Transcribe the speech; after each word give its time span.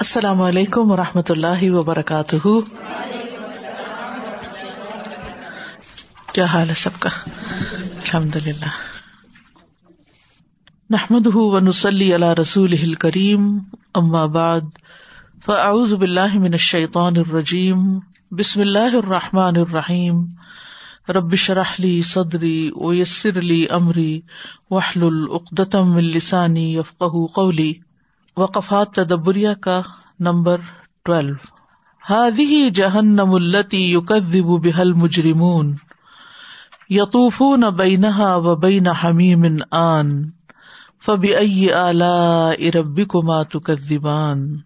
السلام 0.00 0.42
علیکم 0.42 0.90
و 0.90 0.96
رحمۃ 0.96 1.28
اللہ 1.28 1.62
وبرکاتہ۔ 1.62 2.48
کیا 6.32 6.44
حال 6.44 6.68
ہے 6.68 6.74
سب 6.74 6.90
کا؟ 6.98 7.10
الحمد 7.80 8.36
للہ 8.36 8.72
نحمد 10.90 11.26
و 11.26 11.58
نسلی 11.58 12.14
اللہ 12.14 12.34
رسول 12.40 12.94
کریم 12.94 13.58
ام 13.94 14.32
بعد، 14.32 14.60
فاعوذ 15.44 15.94
باللہ 15.94 16.34
من 16.34 16.52
الشیطان 16.52 17.16
الرجیم، 17.16 17.98
بسم 18.30 18.60
اللہ 18.60 18.96
الرحمٰن 18.96 19.56
الرحیم۔ 19.56 20.24
ربش 21.08 21.50
رحلی 21.50 22.02
صدری 22.02 22.70
ویسر 22.76 23.38
علی 23.38 23.66
عمری 23.70 24.20
وحل 24.70 25.02
العقدم 25.02 25.96
السانی 25.96 26.74
یفق 26.76 27.04
قولی۔ 27.34 27.72
وقفات 28.36 28.92
تدبریہ 28.92 29.48
کا 29.60 29.80
نمبر 30.20 30.56
ٹویلو۔ 31.04 31.34
ہادی 32.10 32.70
جہنم 32.70 33.34
التی 33.34 33.90
یوکدب 33.90 34.44
بحل 34.44 34.92
مجرمون 34.92 35.74
یطوفون 36.88 37.60
بینہا 37.60 38.36
و 38.36 38.56
بین 38.56 38.86
حمیم 38.86 39.44
آن۔ 39.70 40.22
فبی 41.06 41.34
ائی 41.34 41.72
آلاء 41.72 42.70
ربکما 42.74 43.42
تکذبان۔ 43.42 44.56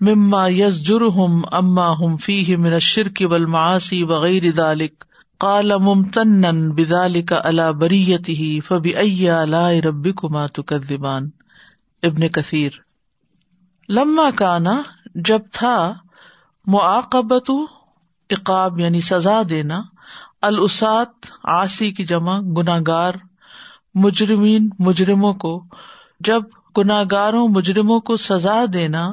مما 0.00 0.46
یس 0.48 0.82
جرم 0.82 1.40
اما 1.52 1.90
ہم 1.92 2.16
فی 2.16 2.56
من 2.56 2.78
شرک 2.78 3.22
بل 3.22 3.46
معاسی 3.46 4.02
وغیر 4.04 4.50
دالک 4.56 5.04
کال 5.40 5.72
ممتن 5.76 6.70
بدال 6.70 7.22
کا 7.22 7.40
اللہ 7.44 7.70
بریت 7.72 8.28
ہی 8.28 8.60
فبی 8.60 8.94
ایا 8.96 9.44
لا 9.44 9.68
ربی 9.84 10.12
کما 10.12 10.46
تکان 10.46 11.28
ابن 12.02 12.28
کثیر 12.28 12.70
لما 13.88 14.30
کانا 14.36 14.82
جب 15.14 15.40
تھا 15.52 15.76
معاقبت 16.66 17.50
اقاب 18.30 18.78
یعنی 18.80 19.00
سزا 19.00 19.42
دینا، 19.50 19.80
الاسات 20.42 21.26
آسی 21.42 21.90
کی 21.92 22.04
جمع 22.04 22.40
گناگار 22.56 23.14
مجرمین، 23.94 24.68
مجرموں 24.78 25.32
کو، 25.34 25.64
جب 26.20 26.42
گناگاروں 26.78 27.48
مجرموں 27.48 28.00
کو 28.00 28.16
سزا 28.16 28.64
دینا 28.72 29.12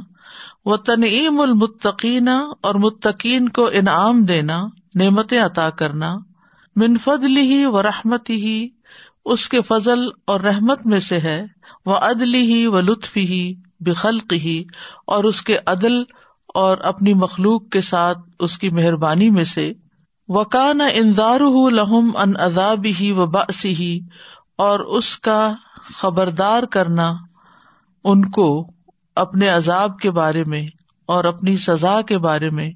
و 0.65 0.77
تنعیم 0.77 1.39
المتقین 1.41 2.27
اور 2.61 2.75
متقین 2.75 3.49
کو 3.49 3.69
انعام 3.73 4.23
دینا، 4.23 4.61
نعمتیں 4.95 5.39
عطا 5.39 5.69
کرنا 5.69 6.15
منفضل 6.75 7.37
ہی 7.37 7.65
و 7.65 7.83
رحمت 7.83 8.29
ہی 8.29 8.69
اس 9.25 9.49
کے 9.49 9.61
فضل 9.61 9.99
اور 10.25 10.39
رحمت 10.39 10.85
میں 10.85 10.99
سے 10.99 11.19
ہے 11.19 11.45
وہ 11.85 11.95
عدل 11.95 12.33
ہی 12.33 12.65
و 12.67 12.79
لطف 12.79 13.17
ہی 13.17 13.53
بخلق 13.79 14.33
ہی 14.33 14.63
اور 15.05 15.23
اس 15.23 15.41
کے 15.41 15.57
عدل 15.65 16.03
اور 16.55 16.77
اپنی 16.77 17.13
مخلوق 17.13 17.69
کے 17.69 17.81
ساتھ 17.81 18.17
اس 18.39 18.57
کی 18.57 18.69
مہربانی 18.69 19.29
میں 19.29 19.43
سے 19.43 19.71
وکان 20.29 20.81
انذار 20.93 21.39
لہم 21.71 22.11
ان 22.17 22.33
عذاب 22.39 22.85
ہی 22.99 23.11
و 23.11 23.25
باسی 23.25 23.75
ہی 23.75 23.99
اور 24.57 24.79
اس 24.79 25.17
کا 25.17 25.51
خبردار 25.93 26.63
کرنا 26.63 27.13
ان 28.05 28.29
کو 28.29 28.67
اپنے 29.15 29.47
عذاب 29.49 29.97
کے 29.99 30.11
بارے 30.11 30.43
میں 30.47 30.65
اور 31.09 31.23
اپنی 31.23 31.55
سزا 31.57 32.01
کے 32.01 32.17
بارے 32.17 32.49
میں، 32.49 32.69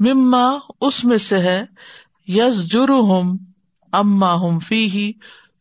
مما 0.00 0.46
اس 0.80 1.04
میں 1.04 1.18
سے 1.18 1.38
ہے 1.38 1.62
یس 2.28 2.64
جر 2.72 2.88
ہم 2.88 3.36
اما 3.92 4.34
ہم 4.34 4.58
فی 4.58 4.88
ہی 4.90 5.10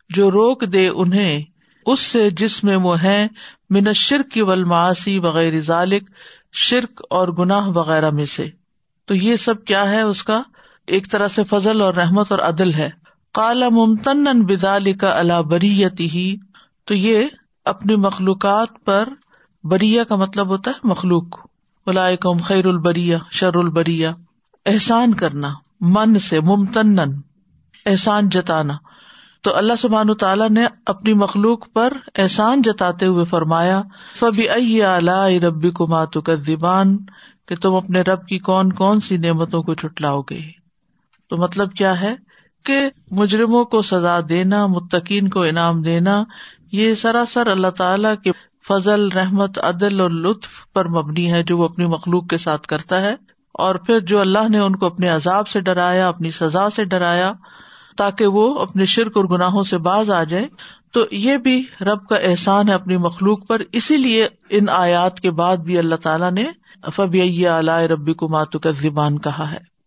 جو 0.10 0.32
روک 0.32 0.64
دے 0.74 0.88
انہیں، 0.88 1.44
اس 1.86 2.00
سے 2.00 2.30
جس 2.30 2.64
میں 2.64 2.76
وہ 2.76 3.02
ہے 3.02 3.28
من 3.70 3.92
شرک 3.94 4.32
کی 4.32 4.42
ولماسی 4.42 5.18
وغیرہ 5.20 5.60
ذالک 5.60 6.10
شرک 6.54 7.02
اور 7.10 7.28
گناہ 7.28 7.68
وغیرہ 7.68 8.10
میں 8.10 8.26
سے۔ 8.26 8.48
تو 9.06 9.16
یہ 9.16 9.36
سب 9.36 9.66
کیا 9.66 9.90
ہے؟ 9.90 10.02
اس 10.02 10.24
کا 10.24 10.42
ایک 10.88 11.12
طرح 11.12 11.28
سے 11.28 11.44
فضل 11.44 11.82
اور 11.82 11.94
رحمت 11.94 12.32
اور 12.32 12.40
عدل 12.40 12.74
ہے۔ 12.74 12.90
کالا 13.34 13.70
ممتن 13.70 14.46
بدال 14.46 14.94
کا 14.94 15.20
اللہ 15.20 15.42
بریتی 15.42 16.10
ہی 16.10 16.36
تو 16.86 16.94
یہ 16.94 17.28
اپنی 17.66 17.96
مخلوقات 17.96 18.68
پر 18.86 19.10
بریا 19.64 20.04
کا 20.04 20.16
مطلب 20.16 20.48
ہوتا 20.48 20.72
ہے 20.72 20.80
مخلوق۔ 20.84 21.48
الائکم 21.86 22.38
خیر 22.38 22.66
البریا 22.66 23.18
شر 23.32 23.56
البریا 23.56 24.12
احسان 24.66 25.14
کرنا، 25.14 25.54
من 25.82 26.20
سے 26.20 26.40
ممتن 26.40 27.00
احسان 27.86 28.30
جتانا۔ 28.30 28.74
تو 29.48 29.56
اللہ 29.56 29.74
سبحان 29.76 30.14
تعالیٰ 30.14 30.50
نے 30.50 30.66
اپنی 30.86 31.14
مخلوق 31.14 31.74
پر 31.74 31.94
احسان 32.16 32.62
جتاتے 32.62 33.06
ہوئے 33.06 33.26
فرمایا 33.26 33.82
فبی 34.16 34.50
ائی 34.50 35.40
ربی 35.40 35.72
کو 35.72 35.88
ماتو 35.88 36.22
کر 36.22 36.38
دیبان 36.38 36.98
کہ 37.48 37.56
تم 37.56 37.74
اپنے 37.74 38.02
رب 38.02 38.28
کی 38.28 38.40
کون 38.40 38.74
کون 38.74 39.00
سی 39.00 39.18
نعمتوں 39.18 39.64
کو 39.64 39.76
چٹلاؤ 39.76 40.22
گے؟ 40.22 40.40
تو 41.30 41.38
مطلب 41.38 41.74
کیا 41.74 42.02
ہے؟ 42.02 42.16
کہ 42.66 42.90
مجرموں 43.12 43.66
کو 43.66 43.82
سزا 43.82 44.20
دینا، 44.30 44.68
متقین 44.68 45.30
کو 45.30 45.44
انعام 45.44 45.82
دینا، 45.82 46.24
یہ 46.72 46.94
سراسر 46.94 47.48
اللہ 47.48 47.70
تعالی 47.70 48.10
کے 48.24 48.32
فضل، 48.68 49.08
رحمت، 49.12 49.60
عدل 49.64 50.00
اور 50.00 50.10
لطف 50.10 50.74
پر 50.74 50.88
مبنی 50.88 51.32
ہے 51.32 51.44
جو 51.44 51.58
وہ 51.58 51.66
اپنی 51.66 51.86
مخلوق 51.86 52.28
کے 52.28 52.38
ساتھ 52.38 52.68
کرتا 52.68 53.02
ہے۔ 53.02 53.16
اور 53.54 53.76
پھر 53.76 54.00
جو 54.00 54.20
اللہ 54.20 54.50
نے 54.50 54.60
ان 54.60 54.76
کو 54.76 54.86
اپنے 54.86 55.10
عذاب 55.10 55.48
سے 55.48 55.62
ڈرایا، 55.62 56.08
اپنی 56.08 56.32
سزا 56.32 56.70
سے 56.70 56.86
ڈرایا 56.86 57.34
تاکہ 57.98 58.28
وہ 58.28 58.60
اپنے 58.60 58.86
شرک 58.86 59.18
اور 59.18 59.26
گناہوں 59.26 59.64
سے 59.64 59.78
باز 59.78 60.10
آ 60.10 60.24
جائے 60.24 60.46
تو 60.94 61.06
یہ 61.12 61.38
بھی 61.38 61.66
رب 61.82 62.08
کا 62.08 62.16
احسان 62.16 62.70
ہے 62.70 62.74
اپنی 62.74 62.98
مخلوق 62.98 63.48
پر۔ 63.48 63.62
اسی 63.72 63.98
لیے 63.98 64.28
ان 64.50 64.70
آیات 64.70 65.20
کے 65.20 65.32
بعد 65.32 65.58
بھی 65.58 65.78
اللہ 65.78 65.96
تعالیٰ 65.96 66.32
نے 66.32 66.46
فبی 66.94 67.48
علیہ 67.48 67.88
ربی 67.88 68.14
کو 68.14 68.30
ماتو 68.30 68.60
کا 68.60 68.72
زبان 68.72 69.20
کہا 69.20 69.52
ہے۔ 69.52 69.78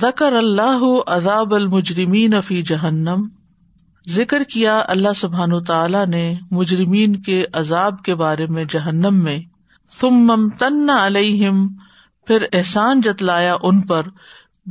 ذکر 0.00 0.32
اللہ 0.32 0.80
عذاب 1.06 1.54
المجرمین 1.54 2.40
فی 2.40 2.62
جہنم۔ 2.62 3.28
ذکر 4.08 4.42
کیا 4.42 4.82
اللہ 4.88 5.08
سبحان 5.16 5.64
تعالیٰ 5.64 6.06
نے 6.06 6.34
مجرمین 6.50 7.22
کے 7.22 7.44
عذاب 7.52 8.02
کے 8.02 8.14
بارے 8.14 8.46
میں 8.46 8.64
جہنم 8.64 9.24
میں۔ 9.24 9.38
تم 10.00 10.10
ممتن 10.10 10.90
علیہم 10.90 11.68
پھر 12.26 12.46
احسان 12.52 13.00
جتلایا 13.00 13.56
ان 13.62 13.80
پر۔ 13.80 14.02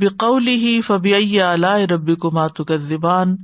بقولی 0.00 0.54
ہی 0.54 0.80
فبی 0.80 1.42
علیہ 1.42 1.86
ربی 1.90 2.14
کو 2.14 2.30
ماتو 2.34 2.64
زبان 2.88 3.36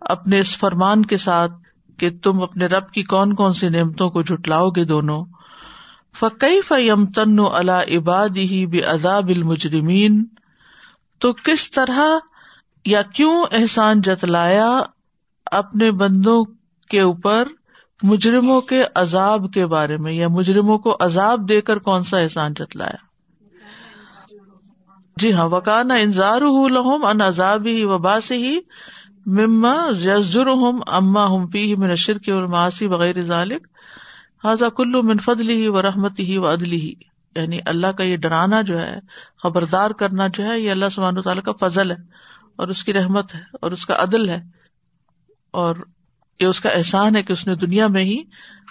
اپنے 0.00 0.38
اس 0.38 0.58
فرمان 0.58 1.04
کے 1.04 1.16
ساتھ 1.16 1.52
کہ 1.98 2.10
تم 2.22 2.42
اپنے 2.42 2.66
رب 2.66 2.90
کی 2.90 3.02
کون 3.02 3.34
کون 3.34 3.52
سی 3.52 3.68
نعمتوں 3.68 4.10
کو 4.10 4.22
جٹلاؤ 4.22 4.70
گے 4.70 4.84
دونوں؟ 4.84 5.24
فقی 6.18 6.60
فیم 6.60 7.06
تن 7.06 7.36
اللہ 7.52 7.96
عباد 7.96 8.36
ہی 8.36 8.66
بے 8.66 8.82
عذاب 8.82 9.28
المجرمین 9.28 10.24
تو 11.18 11.32
کس 11.32 11.70
طرح 11.70 12.00
یا 12.84 13.02
کیوں 13.02 13.44
احسان 13.52 14.00
جتلایا 14.00 14.82
اپنے 15.46 15.90
بندوں 15.90 16.44
کے 16.90 17.00
اوپر 17.00 17.48
مجرموں 18.02 18.60
کے 18.60 18.82
عذاب 18.94 19.52
کے 19.52 19.66
بارے 19.66 19.96
میں؟ 19.96 20.12
یا 20.12 20.28
مجرموں 20.28 20.78
کو 20.78 20.96
عذاب 21.00 21.48
دے 21.48 21.60
کر 21.60 21.78
کون 21.78 22.04
سا 22.04 22.18
احسان 22.18 22.52
جتلایا؟ 22.52 23.09
جی 25.20 25.32
ہاں 25.32 25.48
وکانا 25.48 25.94
انضار 25.94 26.40
لہم 26.70 27.04
ان 27.04 27.20
عذاب 27.20 27.66
ہی 27.66 27.84
وبا 27.84 28.20
سے 28.20 28.36
ہی 28.36 28.58
مما 29.26 29.74
یزر 30.04 30.46
ہم 30.46 30.80
اما 30.86 31.26
ہم 31.26 31.46
پی 31.46 31.74
من 31.74 31.96
شرک 31.96 32.28
اور 32.28 32.42
ماسی 32.42 32.86
وغیرہ 32.86 33.20
ذالک۔ 33.20 33.66
حاضہ 34.44 34.64
کلو 34.64 35.02
منفدلی 35.02 35.54
ہی 35.54 35.68
و 35.68 35.82
رحمتی 35.82 36.24
ہی 36.24 36.38
و 36.38 36.52
عدلی 36.52 36.80
ہی 36.80 36.92
یعنی 37.36 37.58
اللہ 37.66 37.86
کا 37.86 38.04
یہ 38.04 38.16
ڈرانا 38.16 38.62
جو 38.62 38.80
ہے، 38.80 38.98
خبردار 39.42 39.90
کرنا 39.90 40.26
جو 40.26 40.44
ہے، 40.44 40.60
یہ 40.60 40.70
اللہ 40.70 40.84
سبحان 40.92 41.22
تعالیٰ 41.22 41.42
کا 41.42 41.68
فضل 41.68 41.90
ہے 41.90 41.96
اور 42.56 42.68
اس 42.68 42.84
کی 42.84 42.92
رحمت 42.92 43.34
ہے 43.34 43.40
اور 43.52 43.70
اس 43.70 43.86
کا 43.86 43.94
عدل 43.98 44.28
ہے۔ 44.28 44.40
اور 45.50 45.76
یہ 46.40 46.46
اس 46.46 46.60
کا 46.60 46.68
احسان 46.68 47.16
ہے 47.16 47.22
کہ 47.22 47.32
اس 47.32 47.46
نے 47.46 47.54
دنیا 47.54 47.86
میں 47.86 48.04
ہی 48.04 48.22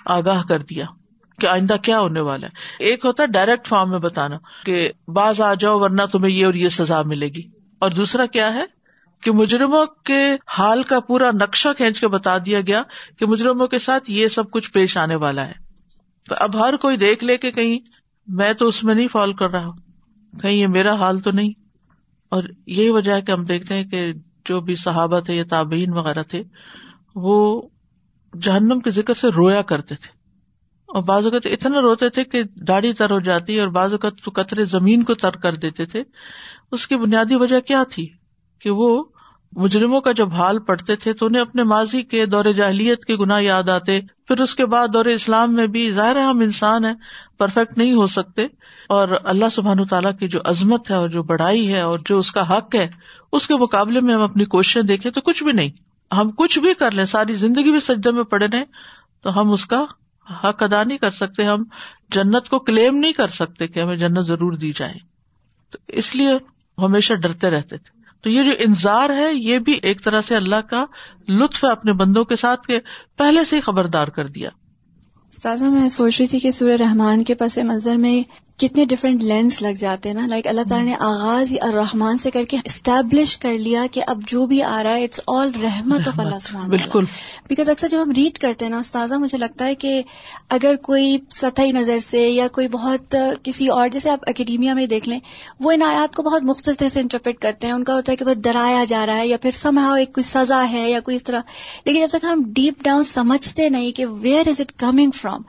آگاہ 0.06 0.44
کر 0.44 0.60
دیا۔ 0.60 0.86
کہ 1.40 1.48
آئندہ 1.48 1.76
کیا 1.84 1.98
ہونے 1.98 2.20
والا 2.20 2.48
ہے۔ 2.48 2.84
ایک 2.84 3.06
ہوتا 3.06 3.24
ہے 3.24 3.28
ڈائریکٹ 3.28 3.68
فارم 3.68 3.90
میں 3.90 4.00
بتانا 4.00 4.38
کہ 4.66 4.92
باز 5.08 5.42
آ 5.42 5.54
جاؤ 5.54 5.80
ورنہ 5.80 6.02
تمہیں 6.12 6.34
یہ 6.34 6.46
اور 6.46 6.54
یہ 6.54 6.70
سزا 6.70 7.02
ملے 7.02 7.28
گی۔ 7.28 7.42
اور 7.80 7.92
دوسرا 7.92 8.26
کیا 8.26 8.54
ہے 8.54 8.66
کہ 9.24 9.32
مجرموں 9.32 9.86
کے 9.86 10.38
حال 10.50 10.84
کا 10.84 11.00
پورا 11.00 11.32
نقشہ 11.32 11.70
کھینچ 11.78 12.00
کے 12.00 12.08
بتا 12.08 12.38
دیا 12.38 12.62
گیا 12.62 12.84
کہ 13.20 13.26
مجرموں 13.26 13.68
کے 13.68 13.78
ساتھ 13.78 14.12
یہ 14.12 14.28
سب 14.28 14.52
کچھ 14.52 14.72
پیش 14.72 14.98
آنے 14.98 15.16
والا 15.16 15.48
ہے۔ 15.48 15.54
تو 16.30 16.36
اب 16.38 16.60
ہر 16.60 16.76
کوئی 16.78 16.98
دیکھ 16.98 17.24
لے 17.24 17.38
کہ 17.38 17.52
کہیں 17.52 17.80
میں 18.28 18.54
تو 18.54 18.68
اس 18.68 18.84
میں 18.84 18.96
نہیں 18.96 19.08
فالو 19.08 19.34
کر 19.34 19.50
رہا 19.50 19.66
ہوں۔ 19.66 19.74
کہیں 20.42 20.54
یہ 20.54 20.68
میرا 20.68 20.94
حال 20.94 21.20
تو 21.20 21.32
نہیں۔ 21.32 21.50
اور 22.30 22.44
یہی 22.68 22.90
وجہ 22.90 23.12
ہے 23.12 23.22
کہ 23.22 23.32
ہم 23.32 23.44
دیکھتے 23.44 23.74
ہیں 23.74 23.84
کہ 23.84 24.12
جو 24.46 24.62
بھی 24.62 24.76
صحابہ 24.76 25.20
تھے 25.20 25.34
یا 25.34 25.44
تابعین 25.50 25.94
وغیرہ 25.94 26.24
تھے، 26.24 26.44
وہ 27.16 27.62
جہنم 28.42 28.80
کے 28.80 28.92
ذکر 28.92 29.14
سے 29.14 29.28
رویا 29.28 29.62
کرتے 29.62 29.96
تھے۔ 29.96 30.19
اور 30.94 31.04
بعض 31.04 31.26
اوقات 31.26 31.46
اتنا 31.46 31.82
روتے 31.82 32.10
تھے 32.10 32.24
کہ 32.24 32.44
داڑھی 32.44 32.94
تر 32.94 33.12
ہو 33.12 33.20
جاتی 33.20 33.60
اور 33.60 33.68
بعض 33.68 33.92
اوقات 33.92 34.14
تو 34.26 34.32
قطرے 34.36 34.66
زمین 34.66 35.04
کو 35.04 35.14
تر 35.14 35.32
کر 35.32 35.56
دیتے 35.56 35.86
تھے۔ 35.86 36.04
اس 36.72 36.88
کی 36.88 36.98
بنیادی 36.98 37.36
وجہ 37.36 37.60
کیا 37.60 37.84
تھی؟ 37.90 38.08
کہ 38.62 38.70
وہ 38.70 39.04
مجرموں 39.52 40.02
کا 40.02 40.12
جب 40.12 40.34
حال 40.34 40.60
پڑھتے 40.60 40.96
تھے 40.96 41.14
تو 41.14 41.26
انہیں 41.26 41.42
اپنے 41.42 41.64
ماضی 41.64 42.02
کے 42.02 42.26
دور 42.26 42.46
جاہلیت 42.46 43.06
کے 43.06 43.16
گناہ 43.16 43.42
یاد 43.42 43.70
آتے۔ 43.70 44.00
پھر 44.28 44.42
اس 44.42 44.56
کے 44.56 44.66
بعد 44.66 44.88
دور 44.94 45.06
اسلام 45.06 45.54
میں 45.54 45.68
بھی 45.68 45.92
ظاہر 45.92 46.16
ہے 46.16 46.22
ہم 46.22 46.40
انسان 46.40 46.86
ہیں، 46.86 46.94
پرفیکٹ 47.38 47.78
نہیں 47.78 47.94
ہو 47.94 48.08
سکتے۔ 48.08 48.48
اور 48.90 49.08
اللہ 49.24 49.46
سبحان 49.52 49.86
تعالیٰ 49.86 50.12
کی 50.20 50.28
جو 50.28 50.40
عظمت 50.46 50.92
ہے 50.92 50.96
اور 50.96 51.10
جو 51.10 51.24
بڑائی 51.24 51.74
ہے 51.74 51.82
اور 51.82 52.00
جو 52.06 52.18
اس 52.18 52.32
کا 52.32 52.58
حق 52.58 52.76
ہے، 52.76 52.88
اس 53.32 53.48
کے 53.48 53.56
مقابلے 53.56 54.02
میں 54.02 54.14
ہم 54.14 54.22
اپنی 54.22 54.46
کوششیں 54.46 54.82
دیکھیں 54.82 55.12
تو 55.12 55.22
کچھ 55.22 55.44
بھی 55.44 55.52
نہیں۔ 55.52 55.70
ہم 56.14 56.32
کچھ 56.32 56.60
بھی 56.60 56.74
کر 56.74 56.92
لیں، 56.92 57.06
ساری 57.06 57.34
زندگی 57.34 57.72
بھی 57.72 57.80
سجدے 57.80 58.12
میں 58.12 58.24
پڑے 58.24 58.46
رہے 58.54 58.64
تو 59.24 59.40
ہم 59.40 59.52
اس 59.52 59.66
کا 59.66 59.86
حق 60.30 60.64
ادا 60.64 60.84
نہیں 60.84 60.98
کر 60.98 61.10
سکتے، 61.10 61.44
ہم 61.44 61.64
جنت 62.12 62.50
کو 62.50 62.60
کلیم 62.60 62.98
نہیں 62.98 63.14
کر 63.14 63.28
سکتے 63.28 63.68
کہ 63.68 63.80
ہمیں 63.80 63.96
جنت 63.96 64.26
ضرور 64.26 64.52
دی 64.52 64.72
جائے۔ 64.72 64.94
تو 65.72 65.78
اس 65.88 66.16
لیے 66.16 66.30
ہمیشہ 66.78 67.14
ڈرتے 67.14 67.50
رہتے 67.50 67.78
تھے۔ 67.78 68.00
تو 68.22 68.30
یہ 68.30 68.44
جو 68.44 68.52
انضار 68.60 69.10
ہے، 69.10 69.34
یہ 69.34 69.60
بھی 69.60 69.80
ایک 69.84 70.04
طرح 70.04 70.22
سے 70.22 70.36
اللہ 70.36 70.56
کا 70.56 70.86
لطف 71.28 71.64
ہے 71.64 71.70
اپنے 71.70 71.94
بندوں 71.94 72.26
کے 72.26 72.36
ساتھ 72.36 72.68
کے 72.68 72.80
پہلے 73.18 73.44
سے 73.44 73.56
ہی 73.56 73.62
خبردار 73.62 74.08
کر 74.08 74.28
دیا۔ 74.28 74.50
سازا، 75.32 75.70
میں 75.70 75.88
سوچ 75.88 76.22
رہی 76.22 76.28
تھی 76.28 76.40
کہ 76.40 76.52
سورہ 76.52 76.78
رحمان 76.80 77.24
کے 77.24 77.36
پس 77.36 77.58
منظر 77.58 77.96
میں 77.96 78.49
کتنے 78.60 78.86
ڈفرینٹ 78.86 79.24
لینس 79.24 79.62
لگ 79.62 79.76
جاتے 79.80 80.10
ہیں 80.10 80.16
نا. 80.16 80.26
لائک 80.28 80.48
اللہ 80.48 80.62
تعالیٰ 80.70 80.86
نے 80.86 80.96
آغاز 81.00 81.52
ہی 81.52 81.60
الرحمان 81.62 82.18
سے 82.18 82.32
کر 82.32 82.46
کے 82.46 82.58
اسٹیبلش 82.66 83.38
کر 83.38 83.58
لیا 83.60 83.86
کہ 83.92 84.02
اب 84.08 84.22
جو 84.28 84.46
بھی 84.46 84.62
آ 84.64 84.82
رہا 84.84 84.94
ہے 84.94 85.04
اٹس 85.04 85.20
آل 85.28 85.52
رحمت 85.62 86.08
آف 86.08 86.20
اللہ 86.20 86.40
سبحانہ 86.42 86.70
بالکل. 86.70 87.06
بیکاز 87.50 87.70
اکثر 87.70 87.88
جب 87.88 88.02
ہم 88.02 88.12
ریڈ 88.12 88.38
کرتے 88.38 88.66
ہیں 88.66 88.72
نا 88.72 88.80
استاذہ 88.80 89.16
مجھے 89.16 89.38
لگتا 89.38 89.66
ہے 89.66 89.76
کہ 89.76 90.02
اگر 90.50 90.76
کوئی 90.82 91.18
سطحی 91.32 91.72
نظر 91.72 92.00
سے 92.00 92.22
یا 92.22 92.48
کوئی 92.48 92.68
بہت 92.68 93.16
کسی 93.44 93.68
اور 93.68 93.90
جیسے 93.90 94.10
آپ 94.10 94.30
اکیڈیمیا 94.30 94.74
میں 94.74 94.86
دیکھ 94.88 95.10
لیں 95.10 95.20
وہ 95.60 95.72
ان 95.72 95.84
آیات 95.84 96.16
کو 96.16 96.24
بہت 96.24 96.44
مختصر 96.44 96.88
سے 96.88 97.00
انٹرپریٹ 97.00 97.40
کرتے 97.40 97.68
ہیں. 97.68 97.74
ان 97.74 97.84
کا 97.84 97.94
ہوتا 97.94 98.12
ہے 98.12 98.18
کہ 98.18 98.26
بہت 98.26 98.44
ڈرایا 98.44 98.84
جا 98.88 99.06
رہا 99.06 99.18
ہے 99.18 99.28
یا 99.28 99.38
پھر 99.38 99.52
سمہا 99.52 99.96
ایک 99.96 100.14
کوئی 100.14 100.24
سزا 100.24 100.64
ہے 100.72 100.90
یا 100.90 101.00
کوئی 101.00 101.16
اس 101.16 101.24
طرح. 101.24 101.42
لیکن 101.86 102.00
جب 102.00 102.18
تک 102.18 102.26
ہم 102.26 102.44
ڈیپ 102.54 102.84
ڈاؤن 102.84 103.04
سمجھتے 103.04 103.70
نہیں 103.70 103.92
کہ 103.92 104.06
where 104.22 104.48
is 104.48 104.62
it 104.62 104.72
coming 104.80 105.12
from 105.12 105.42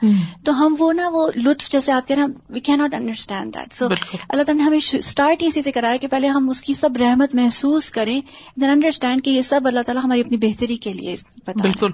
تو 0.45 0.59
ہم 0.59 0.77
وہ 0.79 0.93
نا 0.93 1.09
وہ 1.09 1.29
لطف 1.37 1.71
جیسے 1.71 1.93
آپ 1.93 2.09
کہنا 2.09 2.27
وی 2.51 2.61
کی 2.61 2.77
ناٹ 2.77 2.95
انڈرسٹینڈ 3.01 3.55
دیٹ 3.55 3.73
سو 3.73 3.87
اللہ 4.29 4.43
تعالیٰ 4.43 4.55
نے 4.55 4.63
ہمیں 4.63 4.79
اسٹارٹ 4.83 5.37
اسی 5.41 5.63
سے 5.63 5.73
کرایا 5.73 5.97
کہ 5.97 6.09
پہلے 6.09 6.29
ہم 6.29 6.49
اس 6.49 6.63
کی 6.63 6.75
سب 6.75 6.91
رحمت 7.01 7.35
محسوس 7.35 7.91
کریں 7.91 8.21
دین 8.61 8.71
انڈرسٹینڈ 8.71 9.25
کہ 9.25 9.31
یہ 9.31 9.43
سب 9.43 9.61
اللہ 9.65 9.81
تعالیٰ 9.87 10.05
ہماری 10.05 10.21
اپنی 10.21 10.37
بہتری 10.37 10.77
کے 10.77 10.93
لیے 10.93 11.15
بالکل۔ 11.47 11.91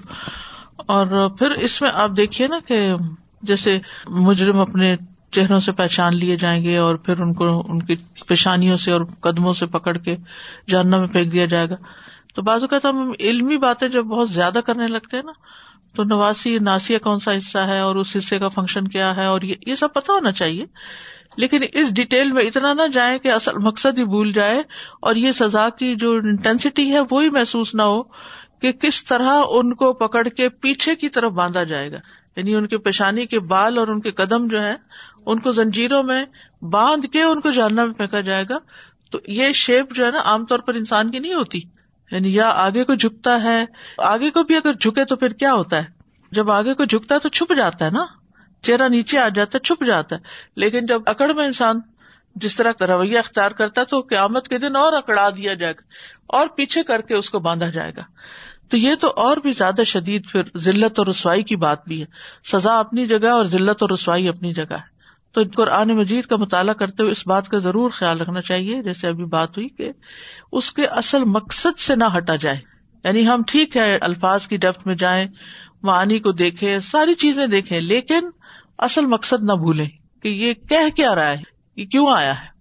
اور 0.77 1.29
پھر 1.29 1.51
اس 1.51 1.81
میں 1.81 1.89
آپ 1.93 2.11
دیکھیے 2.17 2.47
نا 2.47 2.59
کہ 2.67 2.93
جیسے 3.41 3.79
مجرم 4.07 4.59
اپنے 4.59 4.95
چہروں 5.31 5.59
سے 5.59 5.71
پہچان 5.71 6.15
لیے 6.15 6.35
جائیں 6.37 6.65
گے 6.65 6.77
اور 6.77 6.95
پھر 6.95 7.19
ان 7.19 7.33
کو 7.33 7.59
ان 7.59 7.81
کی 7.81 7.95
پیشانیوں 8.27 8.77
سے 8.77 8.91
اور 8.91 9.01
قدموں 9.19 9.53
سے 9.53 9.65
پکڑ 9.65 9.97
کے 9.97 10.15
جاننا 10.67 10.97
میں 10.97 11.07
پھینک 11.07 11.31
دیا 11.31 11.45
جائے 11.45 11.69
گا۔ 11.69 11.75
تو 12.35 12.41
بعض 12.41 12.61
اوقات 12.61 12.85
ہم 12.85 13.11
علمی 13.19 13.57
باتیں 13.57 13.87
جب 13.87 14.03
بہت 14.03 14.29
زیادہ 14.29 14.59
کرنے 14.65 14.87
لگتے 14.87 15.17
ہیں 15.17 15.23
نا 15.23 15.31
تو 15.97 16.03
نواسی 16.03 16.59
ناسیہ 16.59 16.97
کون 16.97 17.19
سا 17.19 17.37
حصہ 17.37 17.57
ہے 17.57 17.79
اور 17.79 17.95
اس 17.95 18.15
حصے 18.17 18.39
کا 18.39 18.47
فنکشن 18.47 18.87
کیا 18.87 19.15
ہے 19.15 19.25
اور 19.25 19.41
یہ 19.41 19.75
سب 19.75 19.93
پتا 19.93 20.13
ہونا 20.13 20.31
چاہیے۔ 20.31 20.65
لیکن 21.37 21.63
اس 21.73 21.93
ڈیٹیل 21.93 22.31
میں 22.31 22.43
اتنا 22.43 22.73
نہ 22.73 22.87
جائے 22.93 23.19
کہ 23.19 23.31
اصل 23.31 23.51
مقصد 23.61 23.97
ہی 23.97 24.03
بھول 24.03 24.31
جائے 24.31 24.61
اور 24.99 25.15
یہ 25.15 25.31
سزا 25.31 25.69
کی 25.69 25.95
جو 25.95 26.11
انٹینسٹی 26.11 26.91
ہے 26.91 26.99
وہی 27.11 27.29
محسوس 27.29 27.75
نہ 27.75 27.81
ہو 27.81 28.03
کہ 28.61 28.71
کس 28.71 29.05
طرح 29.05 29.41
ان 29.49 29.73
کو 29.73 29.93
پکڑ 29.93 30.27
کے 30.27 30.49
پیچھے 30.49 30.95
کی 30.95 31.09
طرف 31.09 31.31
باندھا 31.31 31.63
جائے 31.63 31.91
گا۔ 31.91 31.97
یعنی 32.35 32.55
ان 32.55 32.67
کے 32.67 32.77
پیشانی 32.77 33.25
کے 33.25 33.39
بال 33.39 33.77
اور 33.77 33.87
ان 33.87 34.01
کے 34.01 34.11
قدم 34.11 34.47
جو 34.47 34.63
ہے 34.63 34.75
ان 35.25 35.39
کو 35.39 35.51
زنجیروں 35.51 36.03
میں 36.03 36.25
باندھ 36.61 37.07
کے 37.07 37.23
ان 37.23 37.41
کو 37.41 37.49
جاننا 37.49 37.85
میں 37.85 37.93
پھینکا 37.93 38.21
جائے 38.21 38.43
گا۔ 38.49 38.57
تو 39.11 39.19
یہ 39.27 39.51
شیپ 39.51 39.93
جو 39.93 40.05
ہے 40.05 40.11
نا، 40.11 40.21
عام 40.25 40.45
طور 40.45 40.59
پر 40.59 40.73
انسان 40.73 41.11
کی 41.11 41.19
نہیں 41.19 41.33
ہوتی۔ 41.33 41.59
یعنی 42.11 42.35
یا 42.35 42.49
آگے 42.49 42.83
کو 42.83 42.95
جھکتا 42.95 43.43
ہے، 43.43 43.65
آگے 43.97 44.31
کو 44.31 44.43
بھی 44.43 44.55
اگر 44.55 44.73
جھکے 44.73 45.05
تو 45.05 45.15
پھر 45.15 45.33
کیا 45.33 45.53
ہوتا 45.53 45.77
ہے؟ 45.77 45.85
جب 46.31 46.51
آگے 46.51 46.73
کو 46.73 46.85
جھکتا 46.85 47.15
ہے 47.15 47.19
تو 47.19 47.29
چھپ 47.29 47.53
جاتا 47.55 47.85
ہے 47.85 47.89
نا؟ 47.89 48.05
چہرہ 48.61 48.89
نیچے 48.89 49.19
آ 49.19 49.27
جاتا 49.27 49.57
ہے، 49.57 49.67
چھپ 49.67 49.85
جاتا 49.85 50.15
ہے۔ 50.15 50.21
لیکن 50.55 50.85
جب 50.85 51.01
اکڑ 51.05 51.33
میں 51.33 51.45
انسان 51.45 51.79
جس 52.35 52.55
طرح 52.55 52.71
کا 52.71 52.87
رویہ 52.87 53.19
اختیار 53.19 53.51
کرتا 53.51 53.81
ہے 53.81 53.85
تو 53.85 54.01
قیامت 54.01 54.47
کے 54.47 54.57
دن 54.57 54.75
اور 54.75 54.93
اکڑا 54.93 55.29
دیا 55.29 55.53
جائے 55.53 55.73
گا 55.73 55.81
اور 56.27 56.47
پیچھے 56.47 56.83
کر 56.83 57.01
کے 57.01 57.15
اس 57.15 57.29
کو 57.29 57.39
باندھا 57.39 57.69
جائے 57.69 57.91
گا۔ 57.97 58.01
تو 58.69 58.77
یہ 58.77 58.95
تو 58.95 59.13
اور 59.15 59.37
بھی 59.37 59.51
زیادہ 59.51 59.83
شدید 59.83 60.29
پھر 60.29 60.41
ضلعت 60.55 60.99
اور 60.99 61.07
رسوائی 61.07 61.43
کی 61.43 61.55
بات 61.55 61.87
بھی 61.87 62.01
ہے۔ 62.01 62.05
سزا 62.51 62.79
اپنی 62.79 63.07
جگہ 63.07 63.27
اور 63.27 63.45
ضلعت 63.45 63.83
اور 63.83 63.89
رسوائی 63.89 64.29
اپنی 64.29 64.53
جگہ 64.53 64.73
ہے۔ 64.73 64.96
تو 65.31 65.41
قرآن 65.55 65.87
مجید 65.87 66.25
کا 66.25 66.35
مطالعہ 66.35 66.73
کرتے 66.73 67.03
ہوئے 67.03 67.11
اس 67.11 67.27
بات 67.27 67.49
کا 67.49 67.57
ضرور 67.57 67.89
خیال 67.89 68.19
رکھنا 68.19 68.41
چاہیے، 68.41 68.83
جیسے 68.83 69.07
ابھی 69.07 69.25
بات 69.25 69.57
ہوئی 69.57 69.69
کہ 69.69 69.91
اس 70.51 70.71
کے 70.71 70.85
اصل 70.85 71.23
مقصد 71.23 71.79
سے 71.79 71.95
نہ 71.95 72.03
ہٹا 72.17 72.35
جائے۔ 72.35 72.59
یعنی 73.03 73.27
ہم 73.27 73.41
ٹھیک 73.47 73.77
ہے، 73.77 73.97
الفاظ 74.01 74.47
کی 74.47 74.57
ڈیپتھ 74.57 74.87
میں 74.87 74.95
جائیں، 74.95 75.27
معانی 75.83 76.19
کو 76.19 76.31
دیکھیں، 76.31 76.79
ساری 76.79 77.13
چیزیں 77.13 77.47
دیکھیں، 77.47 77.79
لیکن 77.79 78.29
اصل 78.77 79.05
مقصد 79.05 79.43
نہ 79.43 79.53
بھولیں 79.53 79.87
کہ 80.23 80.27
یہ 80.27 80.53
کہہ 80.53 80.95
کیا 80.95 81.15
رہا 81.15 81.29
ہے، 81.29 81.37
یہ 81.75 81.85
کیوں 81.85 82.07
آیا 82.15 82.41
ہے۔ 82.41 82.56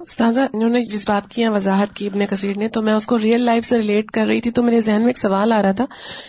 استاذہ، 0.00 0.40
انہوں 0.52 0.68
نے 0.68 0.80
جس 0.84 1.08
بات 1.08 1.30
کی 1.30 1.46
وضاحت 1.46 1.94
کی 1.96 2.06
ابن 2.06 2.24
کثیر 2.26 2.56
نے، 2.56 2.68
تو 2.68 2.82
میں 2.82 2.92
اس 2.92 3.06
کو 3.06 3.18
ریئل 3.18 3.40
لائف 3.40 3.64
سے 3.64 3.76
ریلیٹ 3.76 4.10
کر 4.10 4.26
رہی 4.26 4.40
تھی، 4.40 4.50
تو 4.50 4.62
میرے 4.62 4.80
ذہن 4.80 5.00
میں 5.00 5.08
ایک 5.08 5.18
سوال 5.18 5.52
آ 5.52 5.60
رہا 5.62 5.72
تھا 5.72 5.84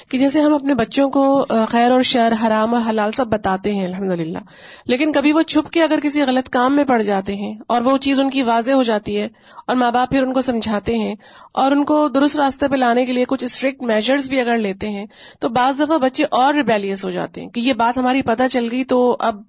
کہ 0.09 0.17
جیسے 0.17 0.41
ہم 0.41 0.53
اپنے 0.53 0.73
بچوں 0.73 1.09
کو 1.09 1.23
خیر 1.69 1.91
اور 1.91 2.01
شر، 2.01 2.33
حرام 2.43 2.73
اور 2.73 2.81
حلال 2.89 3.11
سب 3.11 3.27
بتاتے 3.27 3.73
ہیں 3.73 3.85
الحمد 3.85 4.11
للہ 4.11 4.39
لیکن 4.85 5.11
کبھی 5.11 5.31
وہ 5.31 5.41
چھپ 5.41 5.69
کے 5.69 5.83
اگر 5.83 5.99
کسی 5.99 6.21
غلط 6.21 6.49
کام 6.49 6.75
میں 6.75 6.83
پڑ 6.83 7.01
جاتے 7.01 7.35
ہیں 7.35 7.53
اور 7.67 7.81
وہ 7.81 7.97
چیز 7.97 8.19
ان 8.19 8.29
کی 8.29 8.41
واضح 8.41 8.71
ہو 8.71 8.83
جاتی 8.83 9.17
ہے 9.19 9.27
اور 9.67 9.75
ماں 9.75 9.91
باپ 9.91 10.09
پھر 10.09 10.23
ان 10.23 10.33
کو 10.33 10.41
سمجھاتے 10.41 10.97
ہیں 10.97 11.15
اور 11.53 11.71
ان 11.71 11.83
کو 11.85 12.07
درست 12.07 12.37
راستے 12.37 12.67
پہ 12.67 12.75
لانے 12.75 13.05
کے 13.05 13.13
لیے 13.13 13.25
کچھ 13.27 13.43
اسٹرکٹ 13.43 13.81
میجرز 13.83 14.29
بھی 14.29 14.39
اگر 14.39 14.57
لیتے 14.57 14.89
ہیں، 14.89 15.05
تو 15.39 15.49
بعض 15.49 15.79
دفعہ 15.79 15.97
بچے 15.97 16.23
اور 16.31 16.53
ریبیلیس 16.53 17.05
ہو 17.05 17.11
جاتے 17.11 17.41
ہیں 17.41 17.49
کہ 17.49 17.59
یہ 17.59 17.73
بات 17.73 17.97
ہماری 17.97 18.21
پتہ 18.21 18.43
چل 18.51 18.67
گئی 18.71 18.83
تو 18.83 19.17
اب 19.19 19.41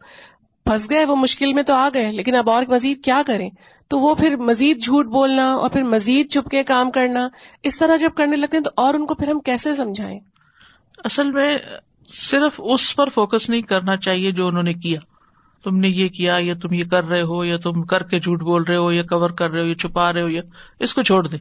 پھنس 0.66 0.90
گئے، 0.90 1.04
وہ 1.04 1.16
مشکل 1.16 1.52
میں 1.52 1.62
تو 1.62 1.74
آ 1.74 1.88
گئے، 1.94 2.12
لیکن 2.12 2.34
اب 2.34 2.50
اور 2.50 2.62
مزید 2.68 3.04
کیا 3.04 3.22
کریں؟ 3.26 3.50
تو 3.88 3.98
وہ 3.98 4.14
پھر 4.14 4.36
مزید 4.36 4.82
جھوٹ 4.82 5.06
بولنا 5.06 5.54
اور 5.54 5.70
پھر 5.70 5.82
مزید 5.82 6.30
چھپ 6.30 6.50
کے 6.50 6.64
کام 6.64 6.90
کرنا، 6.90 7.28
اس 7.62 7.78
طرح 7.78 7.96
جب 7.96 8.10
کرنے 8.16 8.36
لگتے 8.36 8.56
ہیں 8.56 8.64
تو 8.64 8.70
اور 8.76 8.94
ان 8.94 9.06
کو 9.06 9.14
پھر 9.14 9.28
ہم 9.28 9.40
کیسے 9.40 9.74
سمجھائیں؟ 9.74 10.20
اصل 11.04 11.30
میں 11.30 11.58
صرف 12.08 12.60
اس 12.64 12.96
پر 12.96 13.08
فوکس 13.08 13.50
نہیں 13.50 13.62
کرنا 13.62 13.96
چاہیے 13.96 14.30
جو 14.30 14.46
انہوں 14.46 14.62
نے 14.62 14.74
کیا۔ 14.74 14.98
تم 15.64 15.76
نے 15.76 15.88
یہ 15.88 16.08
کیا، 16.08 16.36
یا 16.40 16.54
تم 16.62 16.72
یہ 16.72 16.84
کر 16.84 17.04
رہے 17.04 17.22
ہو، 17.22 17.44
یا 17.44 17.56
تم 17.56 17.82
کر 17.82 18.02
کے 18.02 18.20
جھوٹ 18.20 18.42
بول 18.42 18.62
رہے 18.62 18.76
ہو، 18.76 18.92
یا 18.92 19.02
کور 19.02 19.30
کر 19.30 19.50
رہے 19.50 19.60
ہو، 19.60 19.66
یا 19.66 19.74
چھپا 19.74 20.12
رہے 20.12 20.22
ہو، 20.22 20.28
یا 20.28 20.40
اس 20.80 20.94
کو 20.94 21.02
چھوڑ 21.02 21.26
دے 21.26 21.36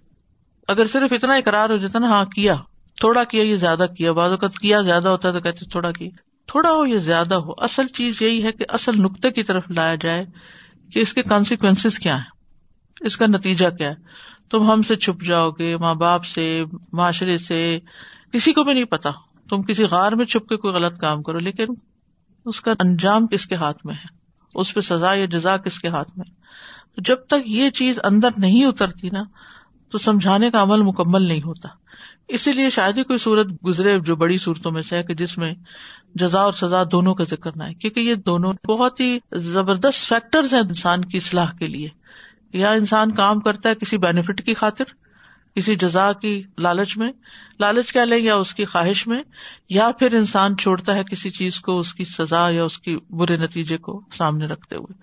اگر 0.67 0.87
صرف 0.87 1.13
اتنا 1.13 1.33
اقرار 1.33 1.69
ہو 1.69 1.77
جاتا 1.77 1.99
نا 1.99 2.07
ہاں 2.07 2.25
کیا، 2.25 2.55
تھوڑا 2.99 3.23
کیا، 3.23 3.43
یہ 3.43 3.55
زیادہ 3.55 3.85
کیا، 3.97 4.11
بعض 4.11 4.31
اوقات 4.31 4.59
کیا 4.59 4.81
زیادہ 4.81 5.07
ہوتا 5.07 5.27
ہے 5.27 5.33
تو 5.33 5.39
کہتے 5.39 5.65
تھوڑا 5.71 5.91
کیا۔ 5.91 6.09
تھوڑا 6.51 6.71
ہو 6.71 6.85
یا 6.85 6.99
زیادہ 6.99 7.35
ہو، 7.35 7.51
اصل 7.57 7.85
چیز 7.85 8.21
یہی 8.21 8.43
ہے 8.43 8.51
کہ 8.51 8.65
اصل 8.69 9.01
نقطے 9.01 9.31
کی 9.31 9.43
طرف 9.43 9.63
لایا 9.69 9.95
جائے 9.95 10.25
کہ 10.93 10.99
اس 10.99 11.13
کے 11.13 11.21
کانسیکوینس 11.21 11.99
کیا 11.99 12.17
ہے 12.17 12.41
اس 13.05 13.17
کا 13.17 13.25
نتیجہ 13.25 13.67
کیا 13.69 13.89
ہے؟ 13.89 13.95
تم 14.51 14.71
ہم 14.71 14.81
سے 14.81 14.95
چھپ 14.95 15.23
جاؤ 15.23 15.49
گے، 15.51 15.77
ماں 15.77 15.95
باپ 15.95 16.25
سے، 16.25 16.63
معاشرے 16.93 17.37
سے، 17.37 17.79
کسی 18.33 18.53
کو 18.53 18.63
بھی 18.63 18.73
نہیں 18.73 18.83
پتا۔ 18.83 19.09
تم 19.49 19.61
کسی 19.61 19.83
غار 19.83 20.11
میں 20.11 20.25
چھپ 20.25 20.47
کے 20.47 20.57
کوئی 20.57 20.73
غلط 20.73 20.99
کام 20.99 21.23
کرو، 21.23 21.37
لیکن 21.37 21.65
اس 22.45 22.61
کا 22.61 22.71
انجام 22.79 23.27
کس 23.27 23.45
کے 23.45 23.55
ہاتھ 23.55 23.85
میں 23.85 23.95
ہے؟ 23.95 24.07
اس 24.55 24.73
پہ 24.73 24.79
سزا 24.79 25.13
یا 25.13 25.25
جزا 25.25 25.57
کس 25.57 25.79
کے 25.79 25.87
ہاتھ 25.87 26.11
میں 26.17 26.33
تو 26.95 27.01
جب 27.05 27.15
تک 27.15 27.43
یہ 27.45 27.69
چیز 27.69 27.99
اندر 28.03 28.29
نہیں 28.37 28.65
اترتی 28.65 29.09
نا 29.11 29.23
تو 29.91 29.97
سمجھانے 29.97 30.51
کا 30.51 30.63
عمل 30.63 30.81
مکمل 30.81 31.21
نہیں 31.21 31.41
ہوتا۔ 31.41 31.69
اسی 32.27 32.51
لیے 32.51 32.69
شاید 32.69 32.97
ہی 32.97 33.03
کوئی 33.03 33.19
صورت 33.19 33.47
گزرے 33.65 33.99
جو 33.99 34.15
بڑی 34.15 34.37
صورتوں 34.37 34.71
میں 34.71 34.81
سے 34.81 34.97
ہے 34.97 35.03
کہ 35.03 35.13
جس 35.13 35.37
میں 35.37 35.53
جزا 36.15 36.41
اور 36.41 36.53
سزا 36.53 36.83
دونوں 36.91 37.15
کا 37.15 37.23
ذکر 37.23 37.51
نہ 37.55 37.63
ہے 37.63 37.73
کیونکہ 37.73 37.99
یہ 37.99 38.15
دونوں 38.15 38.53
بہت 38.67 38.99
ہی 38.99 39.17
زبردست 39.33 40.07
فیکٹر 40.07 40.39
ہیں 40.39 40.59
انسان 40.59 41.05
کی 41.05 41.17
اصلاح 41.17 41.51
کے 41.59 41.65
لیے۔ 41.65 41.89
یا 42.53 42.71
انسان 42.71 43.11
کام 43.11 43.39
کرتا 43.39 43.69
ہے 43.69 43.75
کسی 43.75 43.97
بینیفٹ 43.97 44.45
کی 44.45 44.53
خاطر، 44.53 44.83
کسی 45.55 45.75
جزا 45.75 46.13
کی 46.13 46.43
لالچ 46.57 46.97
میں، 46.97 47.11
لالچ 47.59 47.93
کیا 47.93 48.05
لیں 48.05 48.17
یا 48.17 48.35
اس 48.35 48.53
کی 48.53 48.65
خواہش 48.65 49.07
میں، 49.07 49.23
یا 49.69 49.91
پھر 49.99 50.13
انسان 50.13 50.57
چھوڑتا 50.57 50.95
ہے 50.95 51.03
کسی 51.03 51.29
چیز 51.29 51.59
کو، 51.59 51.79
اس 51.79 51.93
کی 51.93 52.05
سزا 52.05 52.49
یا 52.49 52.63
اس 52.63 52.79
کی 52.79 52.97
برے 53.09 53.37
نتیجے 53.37 53.77
کو 53.77 54.01
سامنے 54.17 54.45
رکھتے 54.45 54.75
ہوئے۔ 54.75 54.93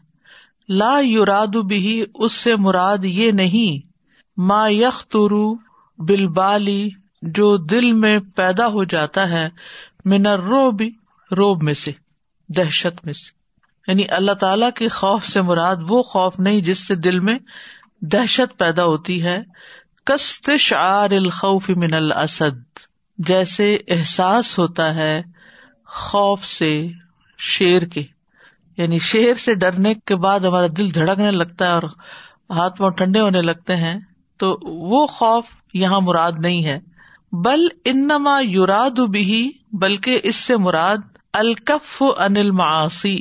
لا 0.69 0.99
یوراد 0.99 1.47
بھی 1.47 2.05
اس 2.13 2.33
سے 2.33 2.55
مراد 2.55 2.97
یہ 3.03 3.31
نہیں، 3.31 3.87
ما 4.37 4.67
یخ 4.69 5.05
ترو 5.05 5.55
بل 5.97 6.27
بالی 6.27 6.89
جو 7.21 7.57
دل 7.57 7.91
میں 7.91 8.19
پیدا 8.35 8.67
ہو 8.67 8.83
جاتا 8.83 9.29
ہے 9.29 9.49
منر 10.05 10.39
روب 10.39 10.81
روب 11.31 11.63
میں 11.63 11.73
سے، 11.73 11.91
دہشت 12.49 13.05
میں 13.05 13.13
سے۔ 13.13 13.31
یعنی 13.91 14.03
اللہ 14.09 14.31
تعالی 14.31 14.65
کے 14.75 14.89
خوف 14.89 15.25
سے 15.25 15.41
مراد 15.41 15.75
وہ 15.87 16.03
خوف 16.03 16.39
نہیں 16.39 16.61
جس 16.61 16.87
سے 16.87 16.95
دل 16.95 17.19
میں 17.19 17.39
دہشت 18.01 18.59
پیدا 18.59 18.83
ہوتی 18.83 19.23
ہے۔ 19.23 19.43
کستش 20.05 20.73
آر 20.73 21.09
الخوف 21.09 21.69
من 21.69 21.93
الاسد، 21.93 22.79
جیسے 23.17 23.77
احساس 23.87 24.59
ہوتا 24.59 24.95
ہے 24.95 25.21
خوف 25.85 26.45
سے 26.45 26.87
شیر 27.39 27.81
کے۔ 27.81 28.18
یعنی 28.79 28.99
شیر 28.99 29.35
سے 29.35 29.55
ڈرنے 29.55 29.93
کے 30.05 30.15
بعد 30.15 30.39
ہمارا 30.39 30.65
دل 30.77 30.93
دھڑکنے 30.93 31.31
لگتا 31.31 31.65
ہے 31.65 31.71
اور 31.71 31.83
ہاتھ 32.49 32.77
پاؤں 32.77 32.91
ٹھنڈے 32.91 33.19
ہونے 33.19 33.41
لگتے 33.41 33.75
ہیں، 33.75 33.99
تو 34.37 34.57
وہ 34.89 35.07
خوف 35.07 35.45
یہاں 35.73 36.01
مراد 36.01 36.31
نہیں 36.39 36.65
ہے۔ 36.65 36.79
بل 37.31 37.67
انما 37.85 38.39
یوراد 38.43 38.99
بھی 38.99 39.51
بلکہ 39.71 40.19
اس 40.23 40.35
سے 40.35 40.57
مراد 40.57 40.97
الکف 41.33 42.03
انل 42.17 42.51
معاشی 42.51 43.17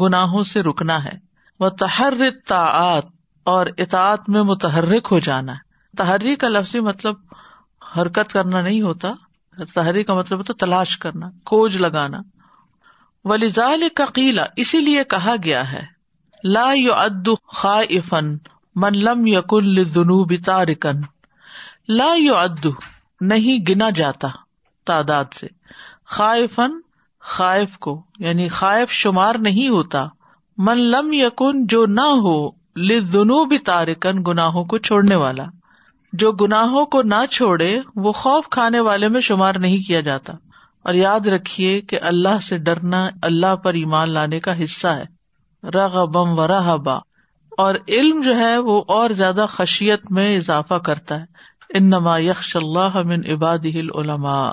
گناہوں 0.00 0.42
سے 0.42 0.62
رکنا 0.62 1.04
ہے۔ 1.04 1.18
وہ 1.60 1.68
تحرک 1.68 2.48
تعت 2.48 3.04
اور 3.44 3.66
اطاعت 3.78 4.28
میں 4.28 4.42
متحرک 4.42 5.08
ہو 5.10 5.18
جانا 5.18 5.52
ہے۔ 5.52 5.68
تحری 5.96 6.36
کا 6.36 6.48
لفظی 6.48 6.80
مطلب 6.80 7.14
حرکت 7.96 8.32
کرنا 8.32 8.60
نہیں 8.60 8.82
ہوتا۔ 8.82 9.12
تحری 9.74 10.04
کا 10.04 10.14
مطلب 10.14 10.38
ہوتا 10.38 10.52
تلاش 10.58 10.98
کرنا 10.98 11.30
کھوج 11.44 11.76
لگانا۔ 11.76 12.18
ولیزال 13.28 13.82
کا 13.94 14.04
قیلا 14.06 14.44
اسی 14.56 14.80
لیے 14.80 15.04
کہا 15.04 15.34
گیا 15.44 15.72
ہے، 15.72 15.84
لا 16.44 16.72
یو 16.72 16.94
اد 16.94 17.28
خائفن 17.52 18.36
من 18.74 18.98
لم 18.98 19.26
یقن 19.26 19.84
جنوب 19.84 20.32
تارکن 20.46 21.00
لا 21.88 22.14
یو 22.16 22.34
اد 22.34 22.66
نہیں 23.20 23.70
گنا 23.70 23.90
جاتا 23.90 24.28
تعداد 24.86 25.24
سے۔ 25.34 25.46
خائفن 26.06 26.70
خائف 27.20 27.78
کو 27.78 28.02
یعنی 28.18 28.48
خائف 28.48 28.90
شمار 28.90 29.34
نہیں 29.34 29.68
ہوتا، 29.68 30.06
من 30.58 30.78
لم 30.78 31.12
یقن 31.12 31.66
جو 31.66 31.86
نہ 31.86 32.00
ہو 32.00 32.50
لنوب 32.76 33.54
تارکن 33.64 34.22
گناہوں 34.26 34.64
کو 34.64 34.78
چھوڑنے 34.78 35.14
والا۔ 35.14 35.44
جو 36.12 36.32
گناہوں 36.32 36.86
کو 36.86 37.02
نہ 37.02 37.26
چھوڑے، 37.30 37.80
وہ 37.96 38.12
خوف 38.12 38.48
کھانے 38.48 38.80
والے 38.80 39.08
میں 39.08 39.20
شمار 39.20 39.54
نہیں 39.54 39.88
کیا 39.88 40.00
جاتا۔ 40.00 40.32
اور 40.84 40.94
یاد 40.94 41.26
رکھیے 41.26 41.80
کہ 41.80 41.98
اللہ 42.02 42.38
سے 42.42 42.58
ڈرنا 42.58 43.08
اللہ 43.22 43.56
پر 43.56 43.74
ایمان 43.74 44.10
لانے 44.10 44.40
کا 44.40 44.64
حصہ 44.64 44.86
ہے۔ 44.86 45.04
رغ 45.68 46.06
بم 46.06 46.38
و 46.38 46.46
رحبا 46.46 46.94
اور 47.50 47.74
علم 47.88 48.22
جو 48.22 48.36
ہے 48.36 48.58
وہ 48.58 48.82
اور 48.88 49.10
زیادہ 49.10 49.46
خشیت 49.48 50.10
میں 50.10 50.36
اضافہ 50.36 50.74
کرتا 50.74 51.20
ہے۔ 51.20 51.24
ان 51.74 51.84
نما 51.84 52.18
یکش 52.18 52.56
اللہ 52.56 53.02
من 53.04 53.20
عباد 53.30 53.58
علما 53.64 54.50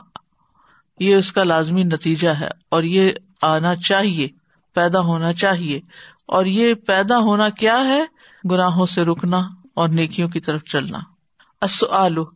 یہ 1.00 1.15
اس 1.15 1.32
کا 1.32 1.44
لازمی 1.44 1.84
نتیجہ 1.84 2.29
ہے 2.29 2.48
اور 2.70 2.84
یہ 2.84 3.12
آنا 3.41 3.75
چاہیے، 3.75 4.27
پیدا 4.74 5.00
ہونا 5.00 5.34
چاہیے۔ 5.34 5.79
اور 6.27 6.46
یہ 6.46 6.74
پیدا 6.74 7.17
ہونا 7.17 7.50
کیا 7.50 7.77
ہے؟ 7.86 8.05
گناہوں 8.51 8.86
سے 8.86 9.03
رکنا 9.03 9.41
اور 9.74 9.89
نیکیوں 9.89 10.29
کی 10.29 10.39
طرف 10.39 10.63
چلنا۔ 10.63 11.00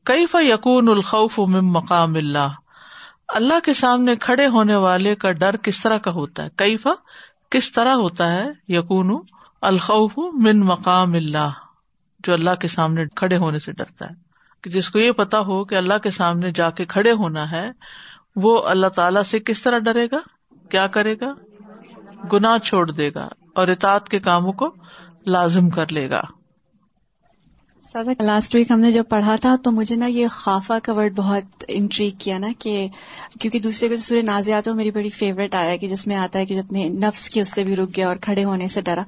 کئی 0.04 0.26
فا 0.26 0.40
یقون 0.42 0.90
الخوف 0.90 1.40
من 1.40 1.66
مقام 1.66 2.14
اللہ؟ 2.16 2.48
اللہ 3.34 3.60
کے 3.64 3.74
سامنے 3.74 4.16
کھڑے 4.16 4.48
ہونے 4.48 4.76
والے 4.76 5.16
کا 5.16 5.32
ڈر 5.32 5.58
کس 5.58 5.82
طرح 5.82 5.98
کا 5.98 6.12
ہوتا 6.12 6.44
ہے؟ 6.44 6.50
کئی 6.56 6.78
فا 6.78 6.90
کس 7.50 7.72
طرح 7.72 7.94
ہوتا 7.94 8.32
ہے؟ 8.32 8.46
یقون 8.68 9.18
الخوف 9.62 10.18
من 10.18 10.60
مقام 10.60 11.14
اللہ، 11.14 11.50
جو 12.20 12.34
اللہ 12.34 12.56
کے 12.56 12.68
سامنے 12.68 13.06
کھڑے 13.16 13.38
ہونے 13.38 13.60
سے 13.60 13.72
ڈرتا 13.72 14.06
ہے۔ 14.06 14.16
کہ 14.64 14.70
جس 14.70 14.90
کو 14.90 15.00
یہ 15.00 15.12
پتا 15.12 15.40
ہو 15.40 15.66
کہ 15.66 15.76
اللہ 15.76 15.98
کے 15.98 16.10
سامنے 16.10 16.52
جا 16.52 16.70
کے 16.70 16.86
کھڑے 16.86 17.12
ہونا 17.12 17.52
ہے، 17.52 17.72
وہ 18.36 18.64
اللہ 18.64 18.88
تعالی 18.88 19.24
سے 19.26 19.40
کس 19.40 19.62
طرح 19.62 19.80
ڈرے 19.80 20.08
گا؟ 20.12 20.20
کیا 20.70 20.88
کرے 20.88 21.16
گا؟ 21.22 21.28
گنا 22.34 22.60
چھوڑ 22.60 22.92
دے 22.92 23.10
گا 23.16 23.28
اور 23.56 23.68
اطاعت 23.68 24.10
کے 24.10 24.20
کاموں 24.20 24.54
کو 24.54 24.76
لازم 25.26 25.70
کر 25.70 25.92
لے 25.92 26.10
گا۔ 26.10 26.22
لاسٹ 27.96 28.56
ویک 28.56 28.72
ہم 28.72 28.80
نے 28.80 28.92
جب 28.92 29.04
پڑھا 29.10 29.36
تھا 29.36 29.56
تو 29.64 29.72
مجھے 29.72 29.96
نا 29.96 30.06
یہ 30.06 30.28
خافا 30.28 30.80
کا 30.80 30.94
ورڈ 30.94 31.14
بہت 31.16 31.66
انٹریک 31.68 32.20
کیا 32.20 32.38
نا 32.38 32.48
کہ 32.60 32.88
کیونکہ 33.40 33.60
دوسرے 33.60 33.90
کو 33.90 33.96
سورہ 33.96 34.22
نازیات 34.22 34.68
وہ 34.68 34.74
میری 34.74 34.92
بڑی 34.92 35.10
فیوریٹ 35.10 35.56
آیا 35.56 35.76
کہ 35.76 35.88
جس 35.88 36.08
میں 36.08 36.16
آتا 36.16 36.40
ہے 36.40 36.46
کہ 36.46 36.60
اپنے 36.60 36.90
نفس 36.90 37.30
کی 37.30 37.42
اس 37.42 37.54
سے 37.54 37.64
بھی 37.64 37.76
رک 37.76 37.98
گیا 37.98 38.08
اور 38.08 38.16
کھڑے 38.16 38.44
ہونے 38.44 38.68
سے 38.68 38.82
ڈرا۔ 38.82 39.04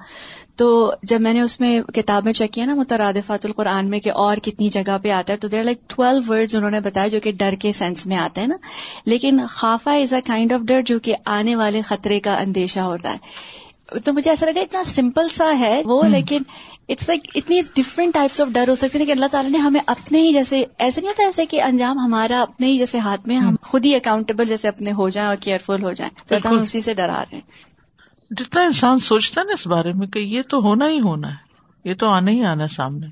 تو 0.55 0.93
جب 1.03 1.21
میں 1.21 1.33
نے 1.33 1.41
اس 1.41 1.59
میں 1.59 1.81
کتابیں 1.81 2.33
چیک 2.33 2.53
کیا 2.53 2.65
نا 2.65 2.75
مترادفات 2.75 3.45
القرآن 3.45 3.89
میں 3.89 3.99
کہ 3.99 4.11
اور 4.11 4.37
کتنی 4.37 4.69
جگہ 4.69 4.97
پہ 5.03 5.11
آتا 5.11 5.33
ہے 5.33 5.37
تو 5.37 5.47
دیر 5.47 5.63
لائک 5.63 5.89
ٹویلو 5.89 6.21
ورڈ 6.27 6.55
انہوں 6.55 6.71
نے 6.71 6.79
بتایا 6.79 7.07
جو 7.07 7.19
کہ 7.19 7.31
ڈر 7.31 7.53
کے 7.59 7.71
سینس 7.71 8.07
میں 8.07 8.17
آتے 8.17 8.41
ہیں 8.41 8.47
نا۔ 8.47 8.57
لیکن 9.05 9.39
خافا 9.49 9.93
از 9.93 10.13
اے 10.13 10.21
کائنڈ 10.21 10.53
آف 10.53 10.61
ڈر 10.61 10.81
جو 10.85 10.99
کہ 10.99 11.15
آنے 11.25 11.55
والے 11.55 11.81
خطرے 11.81 12.19
کا 12.19 12.35
اندیشہ 12.35 12.79
ہوتا 12.79 13.13
ہے۔ 13.13 13.17
تو 14.05 14.13
مجھے 14.13 14.29
ایسا 14.29 14.45
لگا 14.45 14.59
اتنا 14.59 14.83
سمپل 14.83 15.29
سا 15.29 15.59
ہے 15.59 15.81
وہ 15.85 16.03
لیکن 16.03 16.41
اٹس 16.91 17.09
لائک 17.09 17.21
اتنی 17.35 17.61
ڈفرنٹ 17.75 18.13
ٹائپس 18.13 18.41
آف 18.41 18.47
ڈر 18.47 18.69
ہو 18.69 18.75
سکتے 18.75 18.99
ہیں 18.99 19.05
کہ 19.05 19.11
اللہ 19.11 19.25
تعالیٰ 19.25 19.51
نے 19.51 19.57
ہمیں 19.57 19.81
اپنے 19.87 20.21
ہی 20.21 20.33
جیسے 20.33 20.65
ایسے 20.77 21.01
نہیں 21.01 21.09
ہوتا 21.09 21.23
ایسے 21.23 21.45
کہ 21.45 21.61
انجام 21.61 21.99
ہمارا 21.99 22.41
اپنے 22.41 22.67
ہی 22.67 22.77
جیسے 22.77 22.99
ہاتھ 22.99 23.27
میں 23.27 23.37
ہم 23.37 23.55
خود 23.61 23.85
ہی 23.85 23.95
اکاؤنٹیبل 23.95 24.45
جیسے 24.45 24.67
اپنے 24.67 24.91
ہو 24.91 25.09
جائیں 25.09 25.29
اور 25.29 25.37
کیئرفل 25.41 25.83
ہو 25.83 25.93
جائیں. 25.93 26.39
تو 26.41 26.49
ہم 26.49 26.61
اسی 26.61 26.81
سے 26.81 26.93
ڈرا 26.93 27.23
رہے 27.31 27.37
ہیں۔ 27.37 27.41
جتنا 28.31 28.61
انسان 28.61 28.99
سوچتا 28.99 29.41
ہے 29.41 29.45
نا 29.45 29.53
اس 29.53 29.67
بارے 29.67 29.93
میں 29.93 30.07
کہ 30.07 30.19
یہ 30.19 30.41
تو 30.41 30.57
ہونا 30.57 30.89
ہی 30.89 30.99
ہونا 30.99 31.29
ہے 31.29 31.35
یہ 31.89 31.93
تو 31.93 32.07
آنا 32.07 32.31
ہی 32.31 32.45
آنا 32.45 32.63
ہے 32.63 32.67
سامنے 32.67 33.07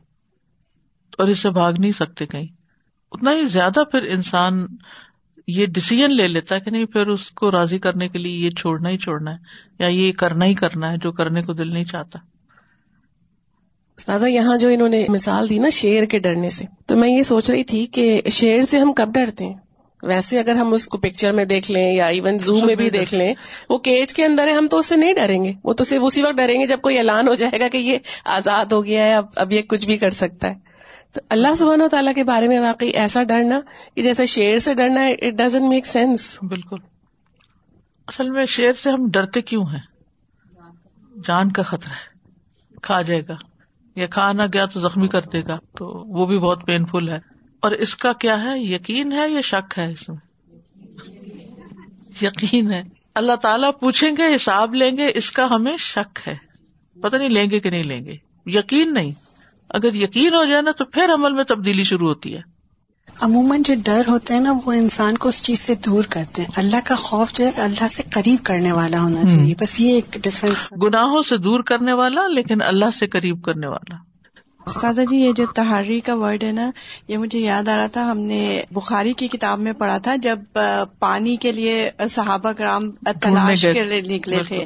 اور 1.17 1.27
اس 1.27 1.39
سے 1.39 1.50
بھاگ 1.50 1.74
نہیں 1.79 1.91
سکتے 1.91 2.25
کہیں۔ 2.25 2.48
اتنا 3.12 3.31
ہی 3.31 3.45
زیادہ 3.45 3.83
پھر 3.91 4.03
انسان 4.03 4.65
یہ 5.48 5.65
ڈسیزن 5.65 6.15
لے 6.15 6.27
لیتا 6.27 6.55
ہے 6.55 6.59
کہ 6.59 6.71
نہیں 6.71 6.86
پھر 6.86 7.07
اس 7.07 7.31
کو 7.31 7.51
راضی 7.51 7.79
کرنے 7.79 8.07
کے 8.07 8.19
لیے 8.19 8.38
یہ 8.38 8.50
چھوڑنا 8.50 8.89
ہی 8.89 8.98
چھوڑنا 8.98 9.31
ہے 9.31 9.38
یا 9.79 9.88
یہ 9.88 10.12
کرنا 10.12 10.45
ہی 10.45 10.53
کرنا 10.53 10.91
ہے 10.91 10.98
جو 10.98 11.12
کرنے 11.12 11.43
کو 11.43 11.53
دل 11.53 11.74
نہیں 11.74 11.86
چاہتا۔ 11.86 12.19
سازا 14.00 14.27
یہاں 14.27 14.58
جو 14.58 14.70
انہوں 14.70 14.89
نے 14.89 15.06
مثال 15.10 15.50
دی 15.50 15.58
نا 15.58 15.70
شیر 15.70 16.06
کے 16.06 16.20
ڈرنے 16.20 16.50
سے، 16.50 16.65
تو 16.86 16.98
میں 16.98 17.10
یہ 17.10 17.24
سوچ 17.24 17.50
رہی 17.50 17.63
تھی 17.63 17.86
کہ 17.86 18.22
شیر 18.32 18.62
سے 18.62 18.79
ہم 18.79 18.94
کب 18.94 19.13
ڈرتے 19.13 19.46
ہیں؟ 19.46 19.53
ویسے 20.03 20.39
اگر 20.39 20.51
ہم 20.51 20.74
اس 20.74 20.88
کو 20.88 20.98
پکچر 20.98 21.34
میں 21.34 21.46
دیکھ 21.46 21.72
لیں 21.72 21.94
یا 21.94 22.06
ایون 22.06 22.38
زو 22.38 22.65
میں 22.65 22.75
بھی 22.75 22.89
دیکھ 22.89 23.13
لیں، 23.13 23.34
وہ 23.70 23.77
کیج 23.77 24.13
کے 24.13 24.25
اندر 24.25 24.48
ہے، 24.48 24.51
ہم 24.51 24.68
تو 24.72 24.77
اس 24.77 24.86
سے 24.86 24.96
نہیں 24.96 25.13
ڈریں 25.13 25.44
گے۔ 25.44 25.53
وہ 25.63 25.74
تو 25.74 25.84
صرف 25.84 26.01
اسی 26.06 26.22
وقت 26.22 26.38
ڈریں 26.38 26.62
گے 26.62 26.68
جب 26.68 26.82
کوئی 26.82 26.98
اعلان 26.98 27.27
ہو 27.27 27.34
جائے 27.34 27.60
گا 27.60 27.68
کہ 27.68 27.77
یہ 27.77 27.98
آزاد 28.25 28.65
ہو 28.65 28.86
گیا 28.86 29.06
ہے، 29.06 29.13
اب 29.13 29.25
اب 29.36 29.53
یہ 29.53 29.62
کچھ 29.62 29.86
بھی 29.86 29.98
کر 29.98 30.10
سکتا 30.10 30.50
ہے۔ 30.50 30.56
تو 31.13 31.22
اللہ 31.29 31.56
سبحانہ 31.56 31.84
و 31.84 31.88
تعالیٰ 31.88 32.13
کے 32.13 32.24
بارے 32.24 32.48
میں 32.48 32.60
واقعی 32.60 32.89
ایسا 32.89 33.24
ڈرنا 33.24 33.60
کہ 33.96 34.03
جیسے 34.03 34.25
شیر 34.25 34.60
سے 34.60 34.74
ڈرنا 34.74 35.06
اٹ 35.06 35.34
ڈزنٹ 35.34 35.70
میک 35.70 35.86
سینس 35.86 36.38
بالکل۔ 36.41 36.77
اصل 38.08 38.29
میں 38.29 38.46
شیر 38.46 38.74
سے 38.74 38.89
ہم 38.89 39.10
ڈرتے 39.12 39.41
کیوں 39.41 39.63
ہیں؟ 39.63 39.79
جان 41.27 41.51
کا 41.51 41.63
خطرہ 41.63 41.94
ہے۔ 41.94 42.20
کھا 42.82 43.01
جائے 43.01 43.22
گا۔ 43.27 43.49
یا 44.00 44.08
کھا 44.08 44.32
نہ 44.32 44.41
گیا 44.53 44.65
تو 44.65 44.79
زخمی 44.79 45.08
کر 45.08 45.22
دے 45.22 45.41
گا، 45.41 45.56
تو 45.56 45.86
وہ 46.08 46.25
بھی 46.25 46.38
بہت 46.38 46.65
پین 46.65 46.86
فل 46.86 47.10
ہے۔ 47.10 47.20
اور 47.60 47.72
اس 47.72 47.96
کا 47.96 48.13
کیا 48.13 48.44
ہے؟ 48.44 48.60
یقین 48.60 49.12
ہے 49.12 49.29
یا 49.29 49.41
شک 49.41 49.79
ہے 49.79 49.91
اس 49.91 50.10
میں؟ 50.10 50.18
یقین 52.22 52.72
ہے۔ 52.72 52.84
اللہ 53.15 53.36
تعالیٰ 53.36 53.72
پوچھیں 53.79 54.12
گے، 54.12 54.36
حساب 54.36 54.75
لیں 54.75 54.98
گے، 54.98 55.12
اس 55.15 55.32
کا 55.32 55.48
ہمیں 55.51 55.77
شک 55.77 56.20
ہے۔ 56.27 56.36
پتہ 57.01 57.18
نہیں 57.18 57.29
لیں 57.29 57.50
گے 57.51 57.60
کہ 57.60 57.70
نہیں 57.70 57.84
لیں 57.84 58.06
گے۔ 58.06 58.15
یقین 58.46 58.94
نہیں۔ 58.94 59.12
اگر 59.70 59.94
یقین 59.94 60.34
ہو 60.34 60.46
جائے 60.46 60.62
نا 60.62 60.72
تو 60.72 60.86
پھر 60.86 61.10
عمل 61.13 61.34
میں 61.34 61.44
تبدیلی 61.44 61.84
شروع 61.84 62.08
ہوتی 62.08 62.36
ہے۔ 62.36 62.41
عموماً 63.22 63.62
جو 63.62 63.74
ڈر 63.84 64.02
ہوتا 64.08 64.34
ہے 64.34 64.40
نا 64.40 64.54
وہ 64.66 64.72
انسان 64.72 65.18
کو 65.18 65.30
اس 65.30 65.44
چیز 65.44 65.60
سے 65.60 65.76
دور 65.76 66.04
کرتے 66.10 66.42
ہیں۔ 66.42 66.50
اللہ 66.58 66.76
کا 66.86 66.96
خوف 66.96 67.34
جو 67.34 67.46
ہے 67.46 67.62
اللہ 67.62 67.88
سے 67.92 68.04
قریب 68.12 68.40
کرنے 68.44 68.72
والا 68.72 69.02
ہونا 69.02 69.22
چاہیے۔ 69.30 69.54
بس 69.60 69.80
یہ 69.80 69.92
ایک 69.92 70.18
ڈفرینس 70.24 70.74
گناہوں 70.84 71.22
سے 71.22 71.38
دور 71.38 71.60
کرنے 71.60 71.94
والا 71.94 72.28
لیکن 72.28 72.62
اللہ 72.62 72.92
سے 73.00 73.08
قریب 73.08 73.42
کرنے 73.42 73.68
والا۔ 73.68 74.09
استاذہ 74.66 75.01
جی 75.10 75.16
یہ 75.16 75.32
جو 75.32 75.46
تحری 75.56 76.00
کا 76.00 76.16
ورڈ 76.16 76.44
ہے 76.44 76.51
نا 76.51 76.72
یہ 77.08 77.18
مجھے 77.18 77.39
یاد 77.39 77.68
آ 77.68 77.78
رہا 77.78 77.88
تھا۔ 77.88 78.12
ہم 78.12 78.18
نے 78.18 78.63
بخاری 78.72 79.13
کی 79.13 79.28
کتاب 79.28 79.60
میں 79.60 79.74
پڑھا 79.74 79.98
تھا 79.98 80.16
جب 80.16 80.39
پانی 81.00 81.36
کے 81.36 81.51
لیے 81.51 81.89
صحابہ 82.10 82.51
کرام 82.51 82.92
تلاش 82.92 83.62
کے 83.62 83.84
لیے 83.84 84.01
نکلے 84.01 84.39
تھے۔ 84.48 84.66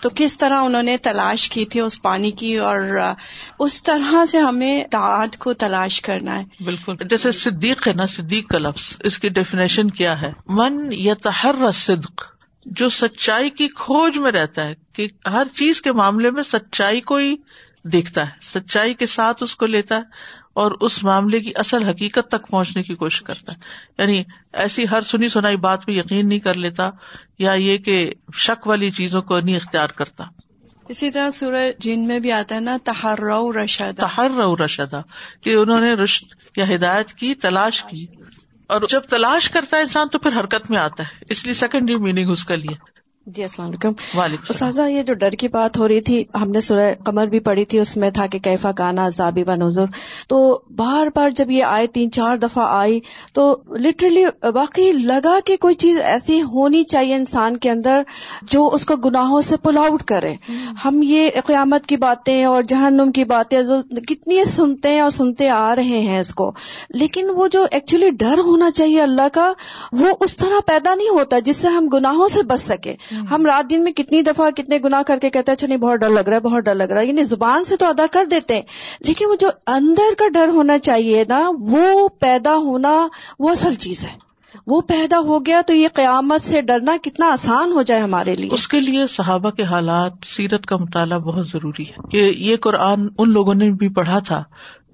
تو 0.00 0.10
کس 0.14 0.38
طرح 0.38 0.56
انہوں 0.60 0.82
نے 0.82 0.96
تلاش 0.96 1.48
کی 1.48 1.64
تھی 1.64 1.80
اس 1.80 2.02
پانی 2.02 2.30
کی؟ 2.30 2.58
اور 2.58 2.80
اس 3.58 3.82
طرح 3.82 4.24
سے 4.24 4.38
ہمیں 4.38 4.84
داد 4.92 5.36
کو 5.36 5.52
تلاش 5.52 6.00
کرنا 6.00 6.38
ہے۔ 6.38 6.64
بالکل۔ 6.64 6.96
جیسے 7.10 7.32
صدیق 7.32 7.88
ہے 7.88 7.92
نا 7.92 8.06
صدیق 8.06 8.48
کا 8.48 8.58
لفظ 8.58 8.96
اس 9.00 9.18
کی 9.18 9.28
ڈیفینیشن 9.28 9.90
کیا 9.90 10.20
ہے؟ 10.22 10.32
من 10.48 10.88
یا 10.92 11.14
تحر 11.22 11.70
صدق 11.72 12.24
جو 12.66 12.88
سچائی 12.88 13.50
کی 13.50 13.68
کھوج 13.68 14.18
میں 14.18 14.32
رہتا 14.32 14.64
ہے 14.66 14.74
کہ 14.92 15.08
ہر 15.26 15.46
چیز 15.54 15.82
کے 15.82 15.92
معاملے 15.92 16.30
میں 16.30 16.42
سچائی 16.42 17.00
کو 17.00 17.16
ہی 17.16 17.34
دیکھتا 17.92 18.26
ہے 18.26 18.30
سچائی 18.42 18.94
کے 18.94 19.06
ساتھ 19.06 19.42
اس 19.42 19.56
کو 19.56 19.66
لیتا 19.66 19.96
ہے 19.96 20.00
اور 20.52 20.72
اس 20.80 21.04
معاملے 21.04 21.40
کی 21.40 21.50
اصل 21.54 21.82
حقیقت 21.82 22.28
تک 22.28 22.48
پہنچنے 22.50 22.82
کی 22.82 22.94
کوشش 22.94 23.22
کرتا 23.22 23.52
ہے۔ 23.52 23.56
یعنی 23.98 24.24
ایسی 24.52 24.84
ہر 24.90 25.00
سنی 25.00 25.28
سنائی 25.28 25.56
بات 25.56 25.86
پہ 25.86 25.92
یقین 25.92 26.28
نہیں 26.28 26.38
کر 26.38 26.54
لیتا 26.54 26.90
یا 27.38 27.52
یہ 27.52 27.78
کہ 27.78 28.12
شک 28.34 28.66
والی 28.66 28.90
چیزوں 28.90 29.22
کو 29.22 29.40
نہیں 29.40 29.56
اختیار 29.56 29.88
کرتا۔ 29.88 30.24
اسی 30.88 31.10
طرح 31.10 31.30
سورج 31.30 31.82
جن 31.82 32.06
میں 32.06 32.18
بھی 32.18 32.32
آتا 32.32 32.54
ہے 32.54 32.60
نا 32.60 32.76
تہر 32.84 33.18
رشد 33.54 33.98
تہر 33.98 34.30
رشدا 34.60 35.00
کہ 35.40 35.54
انہوں 35.54 35.80
نے 35.80 35.94
رشد 35.94 36.26
یا 36.56 36.74
ہدایت 36.74 37.12
کی 37.12 37.34
تلاش 37.34 37.84
کی۔ 37.90 38.06
اور 38.66 38.80
جب 38.88 39.00
تلاش 39.00 39.50
کرتا 39.50 39.76
ہے 39.76 39.82
انسان 39.82 40.08
تو 40.08 40.18
پھر 40.18 40.40
حرکت 40.40 40.70
میں 40.70 40.78
آتا 40.78 41.02
ہے 41.02 41.08
اس 41.30 41.44
لیے 41.44 41.54
سیکنڈری 41.54 41.96
میننگ 41.96 42.30
اس 42.30 42.44
کا 42.44 42.54
لیے۔ 42.54 42.93
جی 43.26 43.42
السلام 43.42 43.68
علیکم۔ 43.68 43.92
استاذہ 44.48 44.82
یہ 44.82 45.02
جو 45.02 45.14
ڈر 45.14 45.30
کی 45.30 45.48
بات 45.48 45.78
ہو 45.78 45.88
رہی 45.88 46.00
تھی 46.00 46.24
ہم 46.34 46.50
نے 46.50 46.60
سورہ 46.60 46.94
قمر 47.04 47.26
بھی 47.26 47.40
پڑھی 47.40 47.64
تھی 47.64 47.78
اس 47.78 47.96
میں 47.96 48.10
تھا 48.10 48.26
کہ 48.26 48.38
کیفا 48.38 48.72
کانا 48.72 49.08
زابی 49.08 49.42
و 49.46 49.54
نظر 49.54 49.84
تو 50.28 50.60
بار 50.76 51.06
بار 51.14 51.30
جب 51.30 51.50
یہ 51.50 51.64
آئے 51.64 51.86
تین 51.86 52.10
چار 52.12 52.36
دفعہ 52.36 52.64
آئی 52.68 53.00
تو 53.32 53.56
لٹرلی 53.80 54.24
واقعی 54.54 54.92
لگا 54.92 55.38
کہ 55.44 55.56
کوئی 55.56 55.74
چیز 55.74 55.98
ایسی 56.00 56.42
ہونی 56.42 56.84
چاہیے 56.84 57.14
انسان 57.14 57.56
کے 57.56 57.70
اندر 57.70 58.02
جو 58.42 58.70
اس 58.72 58.86
کو 58.86 58.96
گناہوں 58.96 59.40
سے 59.40 59.56
پل 59.56 59.78
آؤٹ 59.78 60.02
کرے۔ 60.02 60.34
ہم۔ 60.84 61.00
یہ 61.02 61.30
قیامت 61.46 61.86
کی 61.86 61.96
باتیں 61.96 62.44
اور 62.44 62.62
جہنم 62.62 63.12
کی 63.12 63.24
باتیں 63.24 63.62
کتنی 64.08 64.44
سنتے 64.44 64.88
ہیں 64.88 65.00
اور 65.00 65.10
سنتے 65.10 65.48
آ 65.48 65.76
رہے 65.76 65.98
ہیں 66.00 66.20
اس 66.20 66.34
کو۔ 66.34 66.52
لیکن 66.90 67.30
وہ 67.30 67.48
جو 67.48 67.66
ایکچولی 67.70 68.10
ڈر 68.10 68.38
ہونا 68.38 68.70
چاہیے 68.70 69.02
اللہ 69.02 69.28
کا 69.32 69.52
وہ 69.92 70.06
اس 70.20 70.36
طرح 70.36 70.60
پیدا 70.66 70.94
نہیں 70.94 71.08
ہوتا 71.08 71.38
جس 71.38 71.56
سے 71.56 71.68
ہم 71.68 71.88
گناہوں 71.88 72.28
سے 72.28 72.42
بچ 72.42 72.60
سکے۔ 72.60 72.94
ہم 73.30 73.46
رات 73.46 73.70
دن 73.70 73.84
میں 73.84 73.92
کتنی 73.92 74.22
دفعہ 74.22 74.50
کتنے 74.50 74.78
گنا 74.84 75.02
کر 75.06 75.18
کے 75.18 75.30
کہتے 75.30 75.50
ہیں 75.50 75.56
اچھا 75.56 75.66
نہیں 75.66 75.78
بہت 75.78 76.00
ڈر 76.00 76.10
لگ 76.10 76.20
رہا 76.20 76.34
ہے 76.34 76.40
بہت 76.40 76.64
ڈر 76.64 76.74
لگ 76.74 76.82
رہا 76.82 77.00
ہے۔ 77.00 77.06
یعنی 77.06 77.24
زبان 77.24 77.64
سے 77.64 77.76
تو 77.76 77.86
ادا 77.86 78.06
کر 78.12 78.24
دیتے 78.24 78.54
ہیں 78.54 78.62
لیکن 79.00 79.24
وہ 79.28 79.34
جو 79.40 79.48
اندر 79.66 80.14
کا 80.18 80.28
ڈر 80.28 80.48
ہونا 80.48 80.78
چاہیے 80.78 81.24
نا 81.28 81.50
وہ 81.60 82.08
پیدا 82.08 82.56
ہونا 82.56 83.08
وہ 83.38 83.50
اصل 83.50 83.74
چیز 83.74 84.04
ہے۔ 84.04 84.24
وہ 84.66 84.80
پیدا 84.80 85.18
ہو 85.18 85.46
گیا 85.46 85.60
تو 85.66 85.74
یہ 85.74 85.88
قیامت 85.94 86.40
سے 86.40 86.60
ڈرنا 86.60 86.96
کتنا 87.02 87.32
آسان 87.32 87.72
ہو 87.72 87.82
جائے 87.82 88.00
ہمارے 88.00 88.34
لیے۔ 88.34 88.50
اس 88.52 88.68
کے 88.68 88.80
لیے 88.80 89.06
صحابہ 89.06 89.50
کے 89.50 89.62
حالات 89.62 90.12
سیرت 90.24 90.66
کا 90.66 90.76
مطالعہ 90.76 91.18
بہت 91.18 91.48
ضروری 91.48 91.82
ہے 91.82 92.08
کہ 92.10 92.34
یہ 92.38 92.56
قرآن 92.56 93.08
ان 93.18 93.30
لوگوں 93.30 93.54
نے 93.54 93.70
بھی 93.70 93.88
پڑھا 93.88 94.18
تھا۔ 94.18 94.44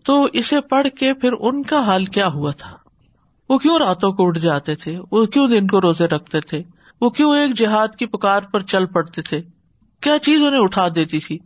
تو 0.04 0.26
اسے 0.32 0.60
پڑھ 0.60 0.88
کے 0.88 1.14
پھر 1.14 1.32
ان 1.40 1.62
کا 1.62 1.84
حال 1.86 2.04
کیا 2.04 2.26
ہوا 2.26 2.50
تھا؟ 2.50 2.70
وہ 3.48 3.58
کیوں 3.58 3.78
راتوں 3.78 4.12
کو 4.12 4.26
اٹھ 4.26 4.38
جاتے 4.38 4.74
تھے؟ 4.74 4.98
وہ 5.12 5.26
کیوں 5.26 5.48
دن 5.48 5.66
کو 5.66 5.80
روزے 5.80 6.04
رکھتے 6.04 6.40
تھے؟ 6.40 6.62
وہ 7.00 7.10
کیوں 7.10 7.36
ایک 7.36 7.58
جہاد 7.58 7.88
کی 7.98 8.06
پکار 8.06 8.42
پر 8.42 8.62
چل 8.62 8.86
پڑتے 8.86 9.22
تھے؟ 9.22 9.42
کیا 10.00 10.18
چیز 10.18 10.42
انہیں 10.42 10.60
اٹھا 10.60 10.88
دیتی 10.94 11.20
تھی؟ 11.20 11.38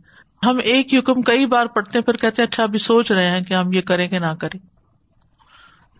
ہم 0.45 0.59
ایک 0.63 0.93
حکم 0.93 1.21
کئی 1.21 1.45
بار 1.45 1.65
پڑھتے 1.65 2.01
پھر 2.01 2.17
کہتے 2.17 2.43
اچھا 2.43 2.63
ابھی 2.63 2.79
سوچ 2.79 3.11
رہے 3.11 3.29
ہیں 3.29 3.41
کہ 3.41 3.53
ہم 3.53 3.73
یہ 3.73 3.81
کریں 3.81 4.07
کہ 4.07 4.19
نہ 4.19 4.33
کریں۔ 4.39 4.74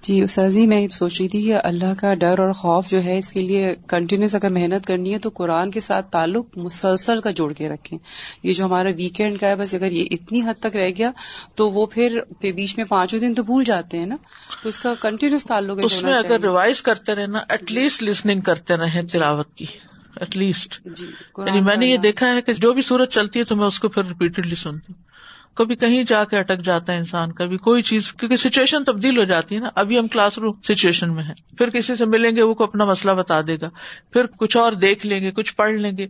جی 0.08 0.22
اسازی 0.22 0.68
میں 0.68 0.88
سوچ 0.88 1.22
رہی 1.22 1.30
تھی 1.30 1.42
کہ 1.42 1.54
اللہ 1.64 1.94
کا 2.00 2.14
ڈر 2.14 2.40
اور 2.40 2.52
خوف 2.52 2.90
جو 2.90 3.04
ہے 3.04 3.18
اس 3.18 3.28
کے 3.28 3.42
لیے 3.42 3.76
کنٹینیوس 3.88 4.36
اگر 4.36 4.50
محنت 4.50 4.86
کرنی 4.86 5.14
ہے 5.14 5.20
تو 5.20 5.30
قرآن 5.30 5.72
کے 5.72 5.80
ساتھ 5.80 6.12
تعلق 6.12 6.58
مسلسل 6.58 7.22
کا 7.22 7.32
جوڑ 7.32 7.54
کے 7.54 7.70
رکھیں۔ 7.70 7.98
یہ 8.44 8.54
جو 8.54 8.66
ہمارا 8.66 8.90
ویکینڈ 8.98 9.40
کا 9.40 9.48
ہے 9.48 9.56
بس 9.56 9.76
اگر 9.76 9.92
یہ 9.92 10.06
اتنی 10.12 10.42
حد 10.42 10.60
تک 10.60 10.76
رہ 10.76 10.90
گیا 10.98 11.12
تو 11.56 11.70
وہ 11.70 11.86
پھر 11.86 12.20
بیچ 12.42 12.78
میں 12.78 12.86
پانچوں 12.86 13.20
دن 13.20 13.34
تو 13.34 13.44
بھول 13.44 13.64
جاتے 13.64 14.00
ہیں 14.00 14.06
نا۔ 14.06 14.16
تو 14.64 14.70
اس 14.70 14.80
کا 14.80 14.94
کنٹینیوس 15.02 15.46
تعلق 15.46 15.80
اس 15.84 16.04
میں 16.04 16.14
اگر 16.14 16.40
ریوائز 16.40 16.82
کرتے 16.82 17.16
رہے 17.16 17.28
نا 17.28 17.40
ایٹ 17.50 17.72
لیسٹ 17.72 18.04
لسننگ 18.04 18.42
کرتے 18.42 18.76
رہے 18.76 19.02
تلاوت 19.02 19.54
کی۔ 19.56 19.66
ایٹ 20.16 20.38
لیسٹ 20.38 20.80
جی 20.86 21.06
یعنی 21.38 21.62
میں 21.62 21.76
نے 21.76 21.86
یہ 21.86 21.98
دیکھا 21.98 22.36
ہے 22.36 22.42
کہ 22.42 22.54
جو 22.54 22.74
بھی 22.74 22.82
صورت 22.82 23.12
چلتی 23.12 23.40
ہے 23.40 23.44
تو 23.44 23.56
میں 23.56 23.66
اس 23.66 23.80
کو 23.80 23.90
پھر 23.90 24.04
ریپیٹڈلی 24.04 24.56
سنتی 24.56 24.94
ہوں۔ 24.94 25.05
کبھی 25.56 25.76
کہیں 25.76 26.04
جا 26.04 26.24
کے 26.24 26.38
اٹک 26.38 26.62
جاتا 26.62 26.94
ہے 26.94 26.98
انسان 26.98 27.32
کبھی 27.32 27.58
کوئی 27.58 27.84
چیز 27.84 28.14
کیونکہ 28.14 28.38
سچویشن 28.38 28.84
تبدیل 28.84 29.20
ہو 29.20 29.24
جاتی 29.24 29.56
ہے 29.56 29.60
نا 29.60 29.70
ابھی 29.76 30.00
ہم 30.00 30.08
کلاس 30.08 30.38
روم 30.38 30.52
سچویشن 30.64 31.16
میں 31.16 31.24
ہے 31.24 31.34
پھر 31.58 31.70
کسی 31.70 31.96
سے 31.96 32.06
ملیں 32.06 32.36
گے 32.36 32.42
وہ 32.42 32.54
کو 32.54 32.64
اپنا 32.64 32.86
مسئلہ 32.86 33.12
بتا 33.12 33.42
دے 33.48 33.58
گا۔ 33.62 33.70
پھر 34.14 34.26
کچھ 34.26 34.58
اور 34.58 34.72
دیکھ 34.72 35.06
لیں 35.06 35.22
گے 35.22 35.32
کچھ 35.32 35.56
پڑھ 35.56 35.72
لیں 35.72 35.98
گے۔ 35.98 36.08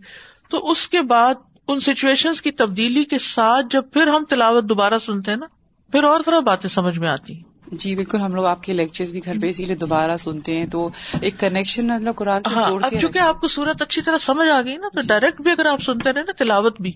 تو 0.50 0.72
اس 0.72 0.88
کے 0.88 1.02
بعد 1.02 1.34
ان 1.68 1.80
سچویشن 1.80 2.34
کی 2.44 2.52
تبدیلی 2.52 3.04
کے 3.04 3.20
ساتھ 3.20 3.66
جب 3.70 3.84
پھر 3.94 4.08
ہم 4.08 4.24
تلاوت 4.30 4.64
دوبارہ 4.64 5.00
سنتے 5.06 5.32
ہیں 5.32 5.38
نا 5.38 5.46
پھر 5.92 6.04
اور 6.04 6.20
طرح 6.26 6.40
باتیں 6.40 6.70
سمجھ 6.70 7.00
میں 7.00 7.08
آتی 7.08 7.34
ہیں۔ 7.34 7.44
جی 7.72 7.96
بالکل 7.96 8.20
ہم 8.20 8.36
لوگ 8.36 8.46
آپ 8.46 8.64
کے 8.64 8.74
لیکچر 8.74 9.06
بھی 9.12 9.26
گھر 9.26 9.34
پہ 9.42 9.48
اسی 9.48 9.66
لیے 9.66 9.76
دوبارہ 9.76 10.16
سنتے 10.16 10.58
ہیں۔ 10.58 10.66
تو 10.66 10.90
ایک 11.22 11.40
کنیکشن 11.40 12.12
قرآن 12.12 12.42
سے 12.42 12.54
ہاں 12.54 12.64
اب 12.64 12.94
چونکہ 13.02 13.20
آپ 13.20 13.42
کو 13.42 13.48
صورت 13.48 13.82
اچھی 13.82 14.02
طرح 14.02 14.18
سمجھ 14.18 14.50
آ 14.50 14.62
گئی 14.62 14.78
نا 14.78 14.88
تو 14.88 15.02
ڈائریکٹ 15.08 15.42
بھی 15.42 15.52
اگر 15.52 15.66
آپ 15.66 15.82
سنتے 15.82 16.14
رہے 16.14 16.22
نا 16.22 16.32
تلاوت 16.38 16.82
بھی 16.82 16.92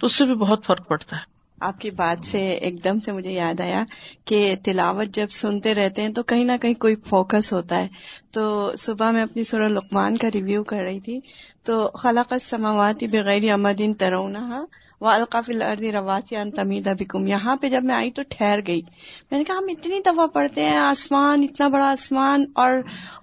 تو 0.00 0.06
اس 0.06 0.12
سے 0.12 0.26
بھی 0.26 0.34
بہت 0.34 0.64
فرق 0.64 0.88
پڑتا 0.88 1.16
ہے۔ 1.16 1.33
آپ 1.60 1.80
کی 1.80 1.90
بات 1.90 2.26
سے 2.26 2.50
ایک 2.50 2.84
دم 2.84 2.98
سے 2.98 3.12
مجھے 3.12 3.30
یاد 3.30 3.60
آیا 3.60 3.84
کہ 4.24 4.56
تلاوت 4.64 5.14
جب 5.14 5.26
سنتے 5.30 5.74
رہتے 5.74 6.02
ہیں 6.02 6.08
تو 6.08 6.22
کہیں 6.22 6.44
نہ 6.44 6.52
کہیں 6.62 6.74
کوئی 6.74 6.94
فوکس 6.94 7.52
ہوتا 7.52 7.78
ہے۔ 7.78 7.88
تو 8.30 8.72
صبح 8.78 9.10
میں 9.10 9.22
اپنی 9.22 9.44
سورہ 9.44 9.68
لقمان 9.68 10.16
کا 10.16 10.28
ریویو 10.34 10.64
کر 10.64 10.76
رہی 10.76 11.00
تھی۔ 11.00 11.20
تو 11.62 11.88
خلق 11.88 12.32
السماوات 12.32 13.04
بغیر 13.12 13.52
امدین 13.52 13.94
ترونا 13.94 14.64
وہ 15.04 15.08
القاف 15.08 15.44
الردی 15.48 15.92
رواسی 15.92 16.50
تمیدہ 16.50 16.92
بکم 16.98 17.26
یہاں 17.26 17.56
پہ 17.56 17.68
جب 17.68 17.84
میں 17.84 17.94
آئی 17.94 18.10
تو 18.10 18.22
ٹھہر 18.28 18.58
گئی۔ 18.66 18.82
میں 19.30 19.38
نے 19.38 19.44
کہا 19.44 19.54
ہم 19.54 19.64
اتنی 19.68 20.00
دفعہ 20.00 20.26
پڑھتے 20.26 20.64
ہیں 20.64 20.76
آسمان 20.76 21.42
اتنا 21.42 21.68
بڑا 21.68 21.90
آسمان 21.90 22.44
اور 22.54 22.70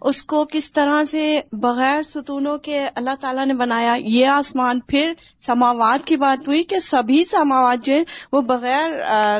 اس 0.01 0.23
کو 0.23 0.45
کس 0.45 0.71
طرح 0.71 1.03
سے 1.03 1.41
بغیر 1.51 2.01
ستونوں 2.01 2.57
کے 2.57 2.87
اللہ 2.95 3.15
تعالیٰ 3.19 3.45
نے 3.45 3.53
بنایا 3.53 3.95
یہ 3.99 4.27
آسمان۔ 4.27 4.79
پھر 4.79 5.13
سماوات 5.39 6.07
کی 6.07 6.15
بات 6.15 6.47
ہوئی 6.47 6.63
کہ 6.63 6.79
سبھی 6.79 7.25
سماوات 7.25 7.85
جو 7.85 7.93
ہیں 7.93 8.03
وہ 8.31 8.41
بغیر 8.41 8.91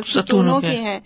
ستونوں 0.05 0.59
کے 0.61 0.77
ہیں۔ 0.77 0.99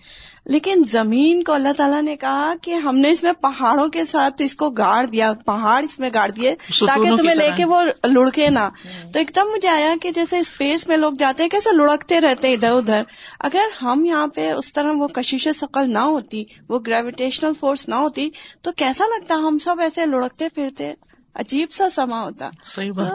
لیکن 0.46 0.82
زمین 0.86 1.42
کو 1.42 1.52
اللہ 1.52 1.72
تعالیٰ 1.76 2.02
نے 2.02 2.16
کہا 2.16 2.52
کہ 2.62 2.74
ہم 2.74 2.96
نے 2.96 3.10
اس 3.10 3.22
میں 3.22 3.32
پہاڑوں 3.32 3.88
کے 3.88 4.04
ساتھ 4.04 4.42
اس 4.44 4.54
کو 4.56 4.70
گاڑ 4.70 5.06
دیا 5.06 5.32
پہاڑ 5.46 5.84
اس 5.84 5.98
میں 5.98 6.10
گاڑ 6.14 6.30
دیے 6.30 6.54
تاکہ 6.86 7.16
تمہیں 7.16 7.34
لے 7.34 7.48
کے 7.56 7.64
وہ 7.64 7.82
لڑکے 8.04 8.50
نہ۔ 8.50 8.68
تو 9.12 9.18
ایک 9.18 9.30
دم 9.36 9.48
مجھے 9.54 9.68
آیا 9.68 9.94
کہ 10.02 10.10
جیسے 10.10 10.38
اسپیس 10.38 10.88
میں 10.88 10.96
لوگ 10.96 11.12
جاتے 11.18 11.42
ہیں 11.42 11.50
کیسے 11.50 11.76
لڑکتے 11.76 12.20
رہتے 12.20 12.52
ادھر 12.52 12.72
ادھر۔ 12.72 13.02
اگر 13.40 13.82
ہم 13.82 14.04
یہاں 14.04 14.26
پہ 14.26 14.52
اس 14.52 14.72
طرح 14.72 14.92
وہ 14.96 15.08
کشش 15.08 15.48
شکل 15.60 15.92
نہ 15.92 15.98
ہوتی 15.98 16.44
وہ 16.68 16.78
گریویٹیشنل 16.86 17.52
فورس 17.60 17.88
نہ 17.88 17.94
ہوتی 17.94 18.30
تو 18.62 18.72
کیسا 18.72 19.04
لگتا 19.06 19.34
ہم 19.34 19.58
سب 19.58 19.80
ایسے 19.80 20.06
لڑکتے 20.06 20.48
پھرتے؟ 20.48 20.94
عجیب 21.36 21.70
سا 21.70 21.90
سما 21.90 22.22
ہوتا۔ 22.22 22.50
صحیح 22.64 22.90
بات۔ 22.96 23.12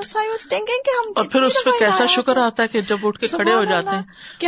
اور 1.15 1.25
پھر 1.31 1.41
اس 1.41 1.53
پہ 1.65 1.69
کیسا 1.79 2.05
شکر 2.05 2.37
آتا 2.37 2.63
ہے 2.63 2.67
کہ 2.67 2.81
جب 2.81 2.97
اٹھ 3.03 3.19
کے 3.19 3.27
کھڑے 3.27 3.53
ہو 3.53 3.63
جاتے 3.63 3.95
ہیں 3.95 4.03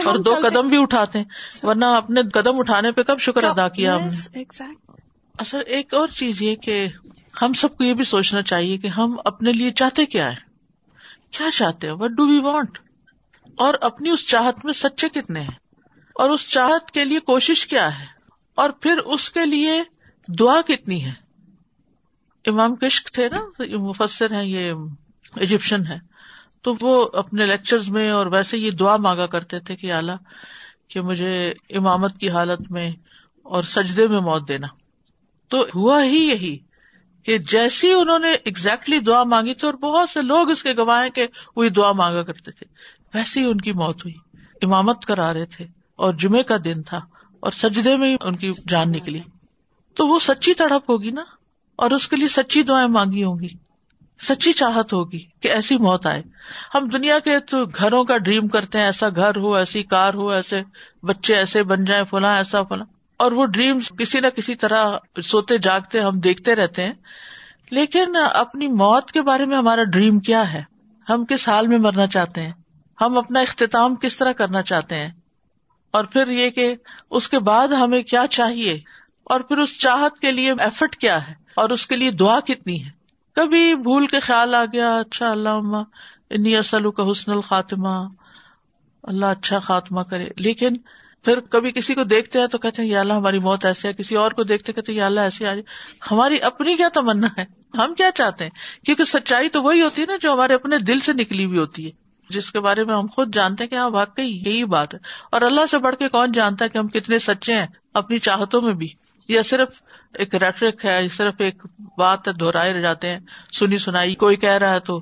اور 0.05 0.15
دو 0.19 0.35
قدم 0.49 0.67
بھی 0.67 0.81
اٹھاتے 0.81 1.19
ہیں 1.19 1.25
ورنہ 1.63 1.85
اپنے 1.85 2.21
قدم 2.33 2.59
اٹھانے 2.59 2.91
پہ 2.91 3.03
کب 3.03 3.19
شکر 3.19 3.43
ادا 3.43 3.67
کیا 3.67 3.95
ہم 3.95 4.01
نے؟ 4.01 4.39
اچھا 5.39 5.57
ایک 5.59 5.93
اور 5.93 6.07
چیز 6.07 6.41
یہ 6.41 6.55
کہ 6.55 6.87
ہم 7.41 7.53
سب 7.53 7.77
کو 7.77 7.83
یہ 7.83 7.93
بھی 7.93 8.03
سوچنا 8.03 8.41
چاہیے 8.41 8.77
کہ 8.77 8.87
ہم 8.87 9.15
اپنے 9.25 9.51
لیے 9.51 9.71
چاہتے 9.71 10.05
کیا 10.05 10.29
ہے 10.29 10.35
کیا 11.31 11.51
چاہتے 11.53 11.87
ہیں؟ 11.87 11.93
وٹ 11.93 12.11
ڈو 12.11 12.27
وی 12.27 12.39
وانٹ 12.39 12.77
اور 13.57 13.73
اپنی 13.81 14.09
اس 14.09 14.27
چاہت 14.27 14.65
میں 14.65 14.73
سچے 14.73 15.09
کتنے 15.09 15.39
ہیں؟ 15.39 15.55
اور 16.15 16.29
اس 16.29 16.49
چاہت 16.49 16.91
کے 16.91 17.05
لیے 17.05 17.19
کوشش 17.19 17.67
کیا 17.67 17.99
ہے؟ 17.99 18.05
اور 18.55 18.69
پھر 18.69 18.97
اس 18.97 19.29
کے 19.29 19.45
لیے 19.45 19.83
دعا 20.39 20.61
کتنی 20.61 21.05
ہے؟ 21.05 21.22
امام 22.45 22.75
کشک 22.75 23.11
تھے 23.13 23.29
نا 23.29 23.63
مفسر 23.77 24.31
ہیں، 24.31 24.45
یہ 24.45 24.73
ایجپشن 25.35 25.87
ہے 25.87 25.97
تو 26.61 26.75
وہ 26.81 27.07
اپنے 27.13 27.45
لیکچر 27.45 27.77
میں 27.87 28.09
اور 28.09 28.25
ویسے 28.25 28.57
یہ 28.57 28.71
دعا 28.71 28.97
مانگا 28.97 29.25
کرتے 29.25 29.59
تھے 29.59 29.75
کہ 29.75 29.93
اعلیٰ 29.93 30.15
کہ 30.87 31.01
مجھے 31.01 31.53
امامت 31.69 32.17
کی 32.17 32.29
حالت 32.29 32.71
میں 32.71 32.91
اور 33.43 33.63
سجدے 33.63 34.07
میں 34.07 34.19
موت 34.19 34.47
دینا۔ 34.47 34.67
تو 35.47 35.65
ہوا 35.75 36.03
ہی 36.03 36.29
یہی 36.29 36.57
کہ 37.23 37.37
جیسی 37.37 37.91
انہوں 37.91 38.19
نے 38.19 38.33
اگزیکٹلی 38.33 38.99
دعا 38.99 39.23
مانگی 39.23 39.53
تھی 39.53 39.65
اور 39.65 39.73
بہت 39.73 40.09
سے 40.09 40.21
لوگ 40.21 40.51
اس 40.51 40.63
کے 40.63 40.73
گواہ 40.73 41.09
کہ 41.09 41.27
وہی 41.55 41.69
دعا 41.69 41.91
مانگا 41.91 42.23
کرتے 42.23 42.51
تھے 42.51 42.65
ویسے 43.13 43.39
ہی 43.39 43.45
ان 43.45 43.61
کی 43.61 43.71
موت 43.71 44.05
ہوئی۔ 44.05 44.37
امامت 44.61 45.05
کرا 45.05 45.33
رہے 45.33 45.45
تھے 45.45 45.65
اور 45.95 46.13
جمعے 46.13 46.43
کا 46.43 46.55
دن 46.65 46.81
تھا 46.81 46.97
اور 47.39 47.51
سجدے 47.51 47.97
میں 47.97 48.17
ان 48.21 48.35
کی 48.35 48.51
جان 48.67 48.91
نکلی۔ 48.91 49.19
تو 49.93 50.07
وہ 50.07 50.19
سچی 50.19 50.53
تڑپ 50.53 50.89
ہوگی 50.89 51.11
نا؟ 51.11 51.23
اور 51.75 51.91
اس 51.91 52.07
کے 52.07 52.15
لیے 52.15 52.27
سچی 52.27 52.63
دعائیں 52.63 52.87
مانگی 52.87 53.23
ہوں 53.23 53.39
گی۔ 53.39 53.49
سچی 54.21 54.53
چاہت 54.53 54.93
ہوگی 54.93 55.25
کہ 55.41 55.47
ایسی 55.47 55.77
موت 55.77 56.05
آئے۔ 56.05 56.21
ہم 56.75 56.87
دنیا 56.87 57.19
کے 57.19 57.39
تو 57.39 57.65
گھروں 57.65 58.03
کا 58.03 58.17
ڈریم 58.17 58.47
کرتے 58.47 58.77
ہیں، 58.77 58.85
ایسا 58.85 59.09
گھر 59.15 59.35
ہو، 59.35 59.55
ایسی 59.55 59.83
کار 59.83 60.13
ہو، 60.13 60.29
ایسے 60.31 60.61
بچے 61.03 61.35
ایسے 61.35 61.63
بن 61.63 61.85
جائیں، 61.85 62.03
فلاں 62.09 62.37
ایسا 62.37 62.63
فلاں۔ 62.63 62.85
اور 63.17 63.31
وہ 63.31 63.45
ڈریم 63.45 63.79
کسی 63.97 64.19
نہ 64.19 64.27
کسی 64.27 64.55
طرح 64.55 64.85
سوتے 65.23 65.57
جاگتے 65.57 65.99
ہم 65.99 66.19
دیکھتے 66.19 66.55
رہتے 66.55 66.85
ہیں۔ 66.85 66.93
لیکن 67.71 68.15
اپنی 68.33 68.67
موت 68.67 69.11
کے 69.11 69.21
بارے 69.21 69.45
میں 69.45 69.57
ہمارا 69.57 69.83
ڈریم 69.83 70.19
کیا 70.19 70.53
ہے؟ 70.53 70.63
ہم 71.09 71.25
کس 71.25 71.49
حال 71.49 71.67
میں 71.67 71.77
مرنا 71.77 72.07
چاہتے 72.07 72.41
ہیں؟ 72.41 72.53
ہم 73.01 73.17
اپنا 73.17 73.39
اختتام 73.39 73.95
کس 73.95 74.17
طرح 74.17 74.31
کرنا 74.31 74.61
چاہتے 74.61 74.95
ہیں؟ 74.95 75.09
اور 75.91 76.03
پھر 76.03 76.27
یہ 76.27 76.49
کہ 76.49 76.75
اس 77.11 77.29
کے 77.29 77.39
بعد 77.39 77.67
ہمیں 77.67 78.03
کیا 78.03 78.27
چاہیے؟ 78.29 78.79
اور 79.23 79.39
پھر 79.39 79.57
اس 79.57 79.79
چاہت 79.79 80.19
کے 80.19 80.31
لیے 80.31 80.51
ایفرٹ 80.59 80.95
کیا 80.95 81.27
ہے؟ 81.27 81.33
اور 81.55 81.69
اس 81.69 81.87
کے 81.87 81.95
لیے 81.95 82.11
دعا 82.11 82.39
کتنی 82.39 82.79
ہے؟ 82.79 82.91
کبھی 83.35 83.75
بھول 83.75 84.07
کے 84.07 84.19
خیال 84.19 84.55
آ 84.55 84.65
گیا 84.65 84.95
اچھا 84.95 85.29
اللہ 85.29 85.83
انی 86.29 86.57
اصل 86.57 86.91
کا 86.91 87.11
حسن 87.11 87.31
الخاتمہ، 87.31 88.07
اللہ 89.03 89.25
اچھا 89.25 89.59
خاتمہ 89.59 90.01
کرے۔ 90.01 90.27
لیکن 90.37 90.77
پھر 91.25 91.39
کبھی 91.39 91.71
کسی 91.71 91.95
کو 91.95 92.03
دیکھتے 92.03 92.39
ہیں 92.39 92.47
تو 92.47 92.57
کہتے 92.57 92.81
ہیں، 92.81 92.89
یا 92.89 92.99
اللہ 92.99 93.13
ہماری 93.13 93.39
موت 93.39 93.65
ایسے 93.65 93.87
ہے، 93.87 93.93
کسی 93.93 94.15
اور 94.15 94.31
کو 94.31 94.43
دیکھتے 94.43 94.73
کہتے 94.73 94.93
یا 94.93 95.05
اللہ 95.05 95.21
ایسی 95.21 95.45
آ 95.45 95.53
رہی 95.53 95.61
ہماری 96.11 96.41
اپنی 96.41 96.75
کیا 96.75 96.89
تمنا 96.93 97.27
ہے؟ 97.37 97.45
ہم 97.77 97.93
کیا 97.93 98.11
چاہتے 98.15 98.43
ہیں؟ 98.43 98.85
کیونکہ 98.85 99.03
سچائی 99.03 99.49
تو 99.49 99.63
وہی 99.63 99.81
ہوتی 99.81 100.01
ہے 100.01 100.07
نا 100.07 100.13
جو 100.21 100.33
ہمارے 100.33 100.53
اپنے 100.53 100.77
دل 100.77 100.99
سے 100.99 101.13
نکلی 101.13 101.45
ہوئی 101.45 101.57
ہوتی 101.57 101.85
ہے، 101.85 101.89
جس 102.29 102.51
کے 102.51 102.59
بارے 102.59 102.83
میں 102.83 102.95
ہم 102.95 103.07
خود 103.07 103.35
جانتے 103.35 103.63
ہیں 103.63 103.71
کہ 103.71 103.75
ہاں 103.75 103.89
واقعی 103.89 104.41
یہی 104.45 104.65
بات 104.65 104.93
ہے۔ 104.93 104.99
اور 105.31 105.41
اللہ 105.41 105.61
سے 105.71 105.77
بڑھ 105.77 105.95
کے 105.95 106.09
کون 106.09 106.31
جانتا 106.31 106.65
ہے 106.65 106.69
کہ 106.69 106.77
ہم 106.77 106.87
کتنے 106.87 107.19
سچے 107.19 107.53
ہیں 107.53 107.67
اپنی 107.93 108.19
چاہتوں 108.19 108.61
میں 108.61 108.73
بھی؟ 108.73 108.87
یا 109.27 109.43
صرف 109.43 109.81
ایک 110.13 110.35
ریٹرک 110.35 110.85
ہے 110.85 111.07
صرف 111.07 111.33
ایک 111.37 111.63
بات 111.97 112.25
دہرائے 112.39 112.81
جاتے 112.81 113.07
ہیں، 113.07 113.19
سنی 113.53 113.77
سنائی، 113.77 114.15
کوئی 114.15 114.35
کہہ 114.35 114.57
رہا 114.57 114.71
ہے 114.71 114.79
تو 114.79 114.99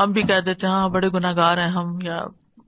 ہم 0.00 0.12
بھی 0.12 0.22
کہہ 0.22 0.40
دیتے 0.40 0.66
ہاں 0.66 0.88
بڑے 0.88 1.08
گناگار 1.08 1.58
ہیں 1.58 1.68
ہم، 1.68 2.00
یا 2.02 2.24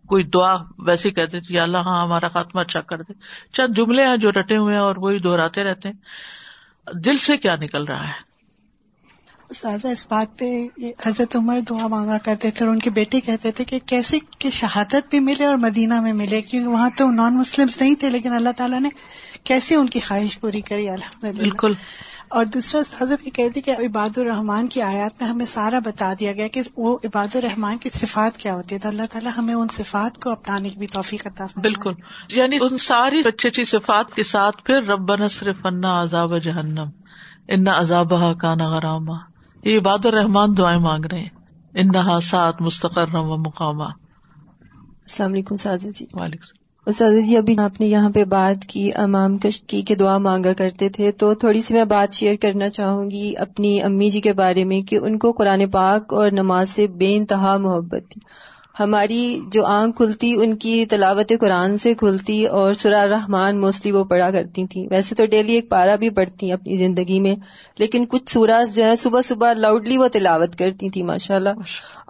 کوئی 0.07 0.25
دعا 0.25 0.57
ویسی 0.79 1.11
کہہ 1.11 1.27
دیتے 1.33 1.61
اللہ 1.61 1.79
ہاں 1.79 2.03
ہمارا 2.03 2.29
خاتمہ 2.29 2.61
اچھا 2.61 2.81
کر 2.81 3.03
دے۔ 3.03 3.12
چند 3.53 3.77
جملے 3.77 4.07
ہیں 4.07 4.17
جو 4.17 4.33
رٹے 4.33 4.57
ہوئے 4.57 4.75
ہیں 4.75 4.83
اور 4.83 4.97
وہی 4.97 5.19
دہراتے 5.19 5.64
رہتے 5.64 5.88
ہیں۔ 5.88 6.95
دل 7.05 7.17
سے 7.17 7.37
کیا 7.37 7.57
نکل 7.57 7.85
رہا 7.85 8.09
ہے؟ 8.09 8.35
استاذہ، 9.49 9.88
اس 9.88 10.07
بات 10.11 10.38
پہ 10.38 10.67
حضرت 11.07 11.37
عمر 11.37 11.61
دعا 11.69 11.87
مانگا 11.87 12.19
کرتے 12.19 12.51
تھے 12.51 12.64
اور 12.64 12.73
ان 12.73 12.79
کے 12.79 12.90
بیٹے 12.90 13.21
کہتے 13.21 13.51
تھے 13.51 13.64
کہ 13.64 13.79
کیسے 13.87 14.19
کہ 14.38 14.51
شہادت 14.51 15.11
بھی 15.11 15.21
ملے 15.21 15.45
اور 15.45 15.55
مدینہ 15.55 16.01
میں 16.01 16.12
ملے، 16.12 16.43
کیونکہ 16.43 16.69
وہاں 16.69 16.90
تو 16.90 17.11
نان 17.11 17.38
مسلم 17.38 17.67
نہیں 17.81 17.95
تھے، 17.95 18.11
لیکن 18.11 18.33
اللہ 18.33 18.49
تعالیٰ 18.57 18.81
نے 18.81 18.88
کیسے 19.44 19.74
ان 19.74 19.88
کی 19.88 20.00
خواہش 20.00 20.40
پوری 20.40 20.61
کری 20.61 20.88
الحمد 20.88 21.24
للہ 21.24 21.37
بالکل۔ 21.37 21.72
اور 22.28 22.44
دوسرا 22.44 23.04
حضرت 23.04 23.26
یہ 23.26 23.30
کہتی 23.30 23.61
کہ 23.61 23.70
عباد 23.70 24.18
الرحمان 24.18 24.68
کی 24.68 24.83
آیات 24.83 25.22
میں 25.22 25.30
ہمیں 25.30 25.44
سارا 25.44 25.78
بتا 25.78 26.12
دیا 26.20 26.33
گیا 26.33 26.48
کہ 26.48 26.62
وہ 26.76 26.98
عباد 27.04 27.37
الرحمان 27.37 27.78
کی 27.78 27.88
صفات 27.92 28.37
کیا 28.37 28.54
ہوتی 28.54 28.74
ہے 28.74 28.80
تو 28.80 28.88
اللہ 28.88 29.02
تعالیٰ 29.11 29.30
ہمیں 29.38 29.54
ان 29.54 29.68
صفات 29.68 30.22
کو 30.22 30.30
اپنانے 30.30 30.70
کی 30.70 30.78
بھی 30.78 30.87
توفیق 30.87 31.24
کرتا 31.24 31.44
بالکل۔ 31.57 31.92
یعنی 32.33 32.59
ان 32.61 32.78
ساری 32.78 33.22
اچھی 33.24 33.48
اچھی 33.48 33.64
صفات 33.64 34.14
کے 34.14 34.22
ساتھ 34.22 34.64
پھر 34.64 34.83
رب 34.83 35.14
نصر 35.14 35.52
فنا 35.62 36.02
عذاب 36.02 36.38
جہنم 36.38 36.87
ان 37.48 37.68
عذاب 37.68 38.12
کا 38.40 38.54
نغرامہ 38.54 39.18
یہ 39.64 39.78
عباد 39.78 40.07
الرحمان 40.07 40.57
دعائیں 40.57 40.80
مانگ 40.80 41.04
رہے 41.04 41.20
ہیں۔ 41.20 41.28
ان 41.74 42.20
سات 42.20 42.62
مستقر 42.62 43.14
و 43.14 43.37
مقامہ 43.37 43.85
السلام 43.85 45.33
علیکم 45.33 45.57
سازا 45.57 45.88
جی۔ 45.90 46.07
وعلیکم 46.12 46.63
استاد 46.87 47.11
جی 47.27 47.37
ابھی 47.37 47.55
آپ 47.59 47.81
نے 47.81 47.87
یہاں 47.87 48.11
پہ 48.11 48.25
بات 48.25 48.64
کی، 48.64 48.90
امام 48.94 49.38
کشت 49.38 49.66
کی 49.66 49.83
کہ 49.83 49.94
دعا 49.94 50.18
مانگا 50.18 50.53
کرتے 50.53 50.88
تھے، 50.88 51.12
تو 51.12 51.35
تھوڑی 51.35 51.61
سی 51.61 51.75
میں 51.75 51.85
بات 51.85 52.12
شیئر 52.12 52.35
کرنا 52.40 52.68
چاہوں 52.68 53.11
گی 53.11 53.33
اپنی 53.38 53.83
امی 53.83 54.11
جی 54.11 54.20
کے 54.20 54.33
بارے 54.33 54.64
میں 54.64 54.81
کہ 54.83 54.97
ان 54.97 55.18
کو 55.18 55.33
قرآن 55.33 55.66
پاک 55.70 56.14
اور 56.14 56.31
نماز 56.31 56.70
سے 56.70 56.87
بے 56.87 57.16
انتہا 57.16 57.57
محبت 57.57 58.03
تھی۔ 58.09 58.20
ہماری 58.80 59.40
جو 59.52 59.64
آنکھ 59.64 59.96
کھلتی، 59.96 60.34
ان 60.34 60.56
کی 60.56 60.87
تلاوت 60.87 61.32
قرآن 61.40 61.78
سے 61.78 61.94
کھلتی 61.94 62.46
اور 62.46 62.74
سرا 62.74 63.06
رحمان 63.06 63.60
موسٹلی 63.60 63.92
وہ 63.92 64.04
پڑھا 64.04 64.30
کرتی 64.30 64.66
تھیں۔ 64.66 64.87
ویسے 64.90 65.14
تو 65.14 65.26
ڈیلی 65.26 65.52
ایک 65.52 65.68
پارا 65.70 65.96
بھی 65.96 66.10
پڑھتی 66.10 66.46
ہیں 66.46 66.52
اپنی 66.52 66.76
زندگی 66.76 67.20
میں، 67.20 67.34
لیکن 67.78 68.06
کچھ 68.08 68.32
سوراز 68.32 68.74
جو 68.74 68.84
ہے 68.84 68.96
صبح 68.96 69.20
صبح 69.20 69.52
لاؤڈلی 69.52 69.98
وہ 69.98 70.08
تلاوت 70.08 70.56
کرتی 70.56 70.90
تھی 70.90 71.02
ماشاء 71.02 71.34
اللہ 71.34 71.48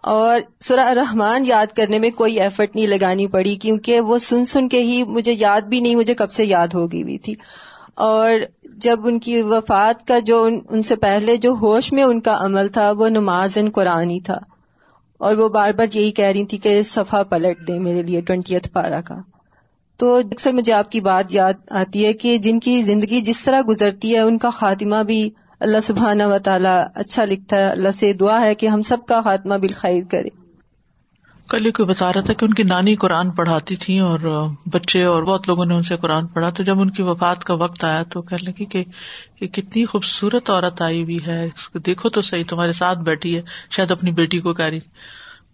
اور 0.03 0.41
سرا 0.61 0.95
رحمان 0.95 1.47
یاد 1.47 1.67
کرنے 1.77 1.99
میں 1.99 2.11
کوئی 2.11 2.41
ایفرٹ 2.41 2.77
نہیں 2.77 2.87
لگانی 2.87 3.27
پڑی، 3.27 3.57
کیونکہ 3.57 4.01
وہ 4.01 4.19
سن 4.19 4.45
سن 4.47 4.69
کے 4.69 4.83
ہی 4.83 5.05
مجھے 5.05 5.33
یاد 5.33 5.61
بھی 5.61 5.81
نہیں، 5.81 5.95
مجھے 5.95 6.15
کب 6.15 6.31
سے 6.31 6.45
یاد 6.45 6.69
ہو 6.75 6.93
گئی 6.93 7.03
ہوئی 7.03 7.19
تھی۔ 7.19 7.35
اور 7.95 8.31
جب 8.77 9.07
ان 9.07 9.19
کی 9.19 9.43
وفات 9.43 10.07
کا 10.07 10.19
جو 10.19 10.49
ان 10.71 10.83
سے 10.83 10.97
پہلے 10.97 11.37
جو 11.37 11.55
ہوش 11.61 11.93
میں 11.93 12.03
ان 12.03 12.21
کا 12.21 12.37
عمل 12.41 12.69
تھا، 12.69 12.91
وہ 12.91 13.09
نماز 13.09 13.59
ان 13.59 13.71
قرآن 13.71 14.11
ہی 14.11 14.21
تھا۔ 14.21 14.39
اور 15.25 15.37
وہ 15.37 15.49
بار 15.49 15.73
بار 15.73 15.97
یہی 15.97 16.11
کہہ 16.11 16.25
رہی 16.25 16.45
تھی 16.45 16.59
کہ 16.59 16.83
صفحہ 16.83 17.23
پلٹ 17.23 17.69
دیں 17.69 17.81
میرے 17.81 18.03
لیے 18.03 18.21
ٹوینٹیتھ 18.21 18.69
پارا 18.73 19.01
کا۔ 19.01 19.15
تو 19.97 20.17
اکثر 20.17 20.53
مجھے 20.53 20.73
آپ 20.73 20.91
کی 20.91 21.01
بات 21.01 21.35
یاد 21.35 21.53
آتی 21.71 22.07
ہے 22.07 22.13
کہ 22.13 22.39
جن 22.39 22.61
کی 22.61 22.83
زندگی 22.83 23.21
جس 23.21 23.45
طرح 23.45 23.61
گزرتی 23.69 24.15
ہے، 24.15 24.21
ان 24.21 24.39
کا 24.39 24.51
خاتمہ 24.51 25.03
بھی 25.03 25.31
اللہ 25.61 25.81
سبحانہ 25.83 26.23
و 26.23 26.39
تعالیٰ 26.39 26.85
اچھا 26.95 27.25
لکھتا 27.25 27.57
ہے، 27.57 27.71
اللہ 27.71 27.91
سے 27.91 28.13
دعا 28.13 28.41
ہے 28.41 28.55
کہ 28.55 28.67
ہم 28.67 28.83
سب 28.83 28.97
کا 29.09 29.21
خاتمہ 29.21 29.55
بالخیر 29.55 30.03
کرے۔ 30.11 30.44
کل 31.55 31.71
کوئی 31.71 31.89
بتا 31.89 32.13
رہا 32.13 32.21
تھا 32.21 32.33
کہ 32.33 32.45
ان 32.45 32.55
کی 32.55 32.63
نانی 32.63 32.95
قرآن 32.97 33.31
پڑھاتی 33.31 33.77
تھی 33.77 33.99
اور 33.99 34.21
بچے 34.67 35.03
اور 35.03 35.23
بہت 35.23 35.49
لوگوں 35.49 35.65
نے 35.65 35.75
ان 35.75 35.83
سے 35.83 35.97
قرآن 35.97 36.27
پڑھا، 36.27 36.51
تو 36.51 36.63
جب 36.63 36.81
ان 36.81 36.91
کی 36.91 37.03
وفات 37.03 37.45
کا 37.45 37.55
وقت 37.55 37.85
آیا 37.85 38.03
تو 38.03 38.23
کہنے 38.23 38.51
لگی 38.51 38.65
کہ 38.65 38.85
یہ 39.41 39.47
کتنی 39.47 39.85
خوبصورت 39.85 40.51
عورت 40.51 40.83
آئی 40.83 41.03
ہوئی 41.03 41.19
ہے 41.27 41.49
دیکھو 41.87 42.09
تو 42.09 42.23
صحیح، 42.23 42.43
تمہارے 42.49 42.73
ساتھ 42.73 42.99
بیٹھی 42.99 43.37
ہے، 43.37 43.43
شاید 43.71 43.91
اپنی 43.91 44.11
بیٹی 44.11 44.41
کو 44.41 44.55
کہہ 44.55 44.65
رہی۔ 44.65 44.81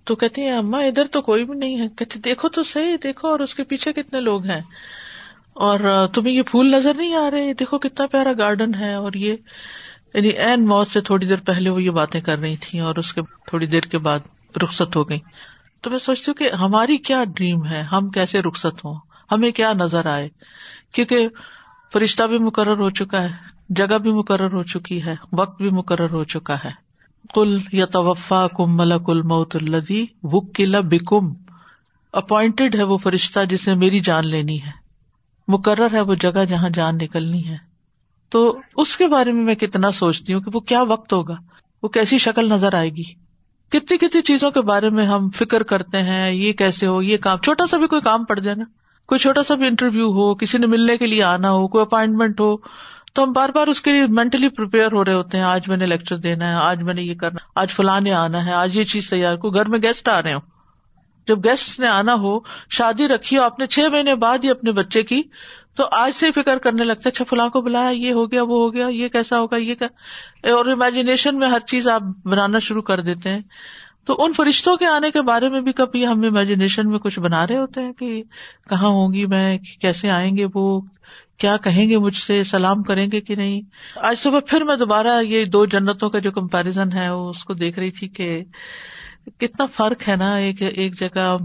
تو 0.04 0.16
کہتی 0.16 0.42
ہیں 0.42 0.50
اما 0.50 0.78
ادھر 0.78 1.06
تو 1.06 1.22
کوئی 1.22 1.44
بھی 1.44 1.58
نہیں 1.58 1.80
ہے۔ 1.80 1.86
کہتے 1.96 2.18
دیکھو 2.18 2.48
تو 2.48 2.62
صحیح، 2.62 2.96
دیکھو، 3.02 3.28
اور 3.28 3.40
اس 3.40 3.54
کے 3.54 3.64
پیچھے 3.64 3.92
کتنے 3.92 4.20
لوگ 4.20 4.44
ہیں۔ 4.44 4.60
اور 5.54 6.06
تمہیں 6.14 6.34
یہ 6.34 6.42
پھول 6.42 6.70
نظر 6.70 6.94
نہیں 6.94 7.14
آ 7.14 7.30
رہے؟ 7.30 7.54
دیکھو 7.54 7.78
کتنا 7.78 8.06
پیارا 8.06 8.32
گارڈن 8.38 8.74
ہے، 8.74 8.94
اور 8.94 9.12
یہ 9.14 9.36
یعنی 10.14 10.28
این 10.28 10.66
موت 10.66 10.88
سے 10.88 11.00
تھوڑی 11.00 11.26
دیر 11.26 11.40
پہلے 11.46 11.70
وہ 11.70 11.82
یہ 11.82 11.90
باتیں 11.90 12.20
کر 12.20 12.38
رہی 12.38 12.56
تھی 12.56 12.80
اور 12.80 12.96
اس 12.96 13.14
کے 13.14 13.20
تھوڑی 13.46 13.66
دیر 13.66 13.80
کے 13.80 13.98
بعد 13.98 14.20
رخصت 14.62 14.96
ہو 14.96 15.08
گئی 15.08 15.18
تو 15.80 15.90
میں 15.90 15.98
سوچتی 15.98 16.24
ہوں 16.28 16.34
کہ 16.34 16.50
ہماری 16.54 16.96
کیا 16.96 17.24
ڈریم 17.24 17.66
ہے؟ 17.66 17.82
ہم 17.82 18.10
کیسے 18.10 18.42
رخصت 18.42 18.84
ہوں؟ 18.84 18.94
ہمیں 19.32 19.50
کیا 19.50 19.72
نظر 19.72 20.06
آئے؟ 20.06 20.28
کیونکہ 20.92 21.28
فرشتہ 21.92 22.22
بھی 22.22 22.38
مقرر 22.38 22.78
ہو 22.78 22.90
چکا 22.90 23.22
ہے، 23.22 23.28
جگہ 23.68 23.98
بھی 23.98 24.12
مقرر 24.12 24.52
ہو 24.52 24.62
چکی 24.62 25.04
ہے، 25.04 25.14
وقت 25.32 25.62
بھی 25.62 25.70
مقرر 25.70 26.10
ہو 26.10 26.24
چکا 26.24 26.56
ہے۔ 26.64 26.70
کل 27.34 27.58
یا 27.72 27.86
توفا 27.86 28.46
کم 28.48 28.76
ملک 28.76 29.10
الموت 29.10 29.56
الدی 29.56 30.06
وکلا 30.22 30.80
بکم۔ 30.80 31.32
اپوائنٹڈ 32.12 32.74
ہے 32.74 32.82
وہ 32.82 32.98
فرشتہ 32.98 33.44
جس 33.44 33.68
نے 33.68 33.74
میری 33.74 34.00
جان 34.00 34.26
لینی 34.26 34.62
ہے۔ 34.62 34.70
مقرر 35.48 35.88
ہے 35.92 36.00
وہ 36.00 36.14
جگہ 36.14 36.44
جہاں 36.44 36.70
جان 36.70 36.96
نکلنی 36.96 37.48
ہے۔ 37.48 37.56
تو 38.28 38.58
اس 38.76 38.96
کے 38.96 39.06
بارے 39.06 39.32
میں 39.32 39.44
میں 39.44 39.54
کتنا 39.54 39.90
سوچتی 39.90 40.34
ہوں 40.34 40.40
کہ 40.40 40.50
وہ 40.54 40.60
کیا 40.60 40.82
وقت 40.82 41.12
ہوگا؟ 41.12 41.36
وہ 41.82 41.88
کیسی 41.88 42.18
شکل 42.18 42.48
نظر 42.48 42.74
آئے 42.74 42.90
گی؟ 42.90 43.29
کتنی 43.72 43.98
کتنی 43.98 44.22
چیزوں 44.22 44.50
کے 44.50 44.60
بارے 44.60 44.90
میں 44.90 45.06
ہم 45.06 45.30
فکر 45.30 45.62
کرتے 45.62 46.02
ہیں، 46.02 46.32
یہ 46.32 46.52
کیسے 46.52 46.86
ہو، 46.86 47.02
یہ 47.02 47.16
کام، 47.16 47.38
چھوٹا 47.38 47.66
سا 47.66 47.76
بھی 47.76 47.86
کوئی 47.86 48.02
کام 48.02 48.24
پڑ 48.24 48.38
جائے 48.38 48.54
نا۔ 48.54 48.64
کوئی 49.06 49.18
چھوٹا 49.18 49.42
سا 49.42 49.54
بھی 49.54 49.66
انٹرویو 49.66 50.06
ہو، 50.06 50.34
کسی 50.34 50.58
نے 50.58 50.66
ملنے 50.66 50.96
کے 50.96 51.06
لیے 51.06 51.22
آنا 51.22 51.50
ہو، 51.50 51.68
کوئی 51.68 51.82
اپائنٹمنٹ 51.82 52.40
ہو، 52.40 52.56
تو 53.12 53.24
ہم 53.24 53.32
بار 53.32 53.48
بار 53.48 53.66
اس 53.66 53.82
کے 53.82 53.92
لیے 53.92 54.02
مینٹلی 54.08 54.48
پریپیئر 54.48 54.92
ہو 54.92 55.04
رہے 55.04 55.14
ہوتے 55.14 55.36
ہیں۔ 55.36 55.44
آج 55.44 55.68
میں 55.68 55.76
نے 55.76 55.86
لیکچر 55.86 56.16
دینا 56.16 56.48
ہے، 56.48 56.52
آج 56.52 56.82
میں 56.82 56.94
نے 56.94 57.02
یہ 57.02 57.14
کرنا 57.14 57.60
آج 57.60 57.70
فلاں 57.70 58.00
نے 58.00 58.12
آنا 58.12 58.46
ہے، 58.46 58.52
آج 58.52 58.76
یہ 58.76 58.84
چیز 58.84 59.10
تیار 59.10 59.36
کو، 59.36 59.50
گھر 59.50 59.66
میں 59.66 59.78
گیسٹ 59.82 60.08
آ 60.08 60.22
رہے 60.22 60.32
ہوں۔ 60.32 60.40
جب 61.28 61.44
گیسٹ 61.44 61.80
نے 61.80 61.86
آنا 61.86 62.14
ہو، 62.14 62.38
شادی 62.70 63.08
رکھی 63.08 63.38
ہو، 63.38 63.42
آپ 63.42 63.58
نے 63.58 63.66
چھ 63.66 63.80
مہینے 63.92 64.14
بعد 64.14 64.38
ہی 64.44 64.50
اپنے 64.50 64.72
بچے 64.72 65.02
کی 65.02 65.22
تو 65.80 65.88
آج 65.92 66.12
سے 66.14 66.32
فکر 66.32 66.58
کرنے 66.58 66.84
لگتا 66.84 67.02
ہے 67.06 67.08
اچھا 67.08 67.24
فلاں 67.28 67.48
کو 67.48 67.60
بلایا، 67.60 67.90
یہ 67.90 68.12
ہو 68.12 68.30
گیا، 68.30 68.42
وہ 68.42 68.58
ہو 68.58 68.74
گیا، 68.74 68.88
یہ 68.88 69.08
کیسا 69.08 69.40
ہوگا، 69.40 69.56
یہ 69.56 69.74
کیا؟ 69.74 69.88
اور 70.52 70.66
امیجنیشن 70.66 71.38
میں 71.38 71.48
ہر 71.48 71.60
چیز 71.60 71.88
آپ 71.88 72.02
بنانا 72.24 72.58
شروع 72.58 72.82
کر 72.82 73.00
دیتے 73.00 73.30
ہیں۔ 73.30 73.40
تو 74.04 74.24
ان 74.24 74.32
فرشتوں 74.32 74.76
کے 74.76 74.86
آنے 74.86 75.10
کے 75.10 75.22
بارے 75.22 75.48
میں 75.48 75.60
بھی 75.60 75.72
کبھی 75.72 76.06
ہم 76.06 76.22
امیجنیشن 76.24 76.90
میں 76.90 76.98
کچھ 76.98 77.20
بنا 77.20 77.46
رہے 77.46 77.56
ہوتے 77.56 77.80
ہیں 77.80 77.92
کہ 77.92 78.22
کہاں 78.68 78.88
ہوں 78.88 79.14
گی 79.14 79.26
میں، 79.26 79.58
کیسے 79.80 80.10
آئیں 80.10 80.36
گے 80.36 80.46
وہ؟ 80.54 80.80
کیا 81.38 81.56
کہیں 81.56 81.88
گے 81.88 81.98
مجھ 81.98 82.16
سے؟ 82.16 82.44
سلام 82.44 82.82
کریں 82.82 83.08
گے 83.12 83.20
کہ 83.20 83.34
نہیں؟ 83.34 83.60
آج 83.96 84.18
صبح 84.18 84.38
پھر 84.46 84.60
میں 84.60 84.76
دوبارہ 84.76 85.22
یہ 85.22 85.44
دو 85.44 85.66
جنتوں 85.66 86.10
کا 86.10 86.18
جو 86.18 86.30
کمپیرزن 86.30 86.92
ہے 86.92 87.06
اس 87.06 87.44
کو 87.44 87.54
دیکھ 87.54 87.78
رہی 87.78 87.90
تھی 87.90 88.08
کہ 88.08 88.44
کتنا 89.38 89.66
فرق 89.66 90.08
ہے 90.08 90.16
نا، 90.16 90.36
ایک 90.36 90.62
ایک 90.62 91.00
جگہ 91.00 91.36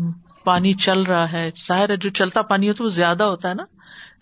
پانی 0.45 0.73
چل 0.73 1.01
رہا 1.01 1.31
ہے۔ 1.31 1.49
ظاہر 1.67 1.89
ہے 1.89 1.97
جو 1.97 2.09
چلتا 2.09 2.41
پانی 2.41 2.67
ہوتا 2.67 2.77
ہے 2.81 2.85
وہ 2.85 2.89
زیادہ 2.89 3.23
ہوتا 3.23 3.49
ہے 3.49 3.53
نا۔ 3.53 3.63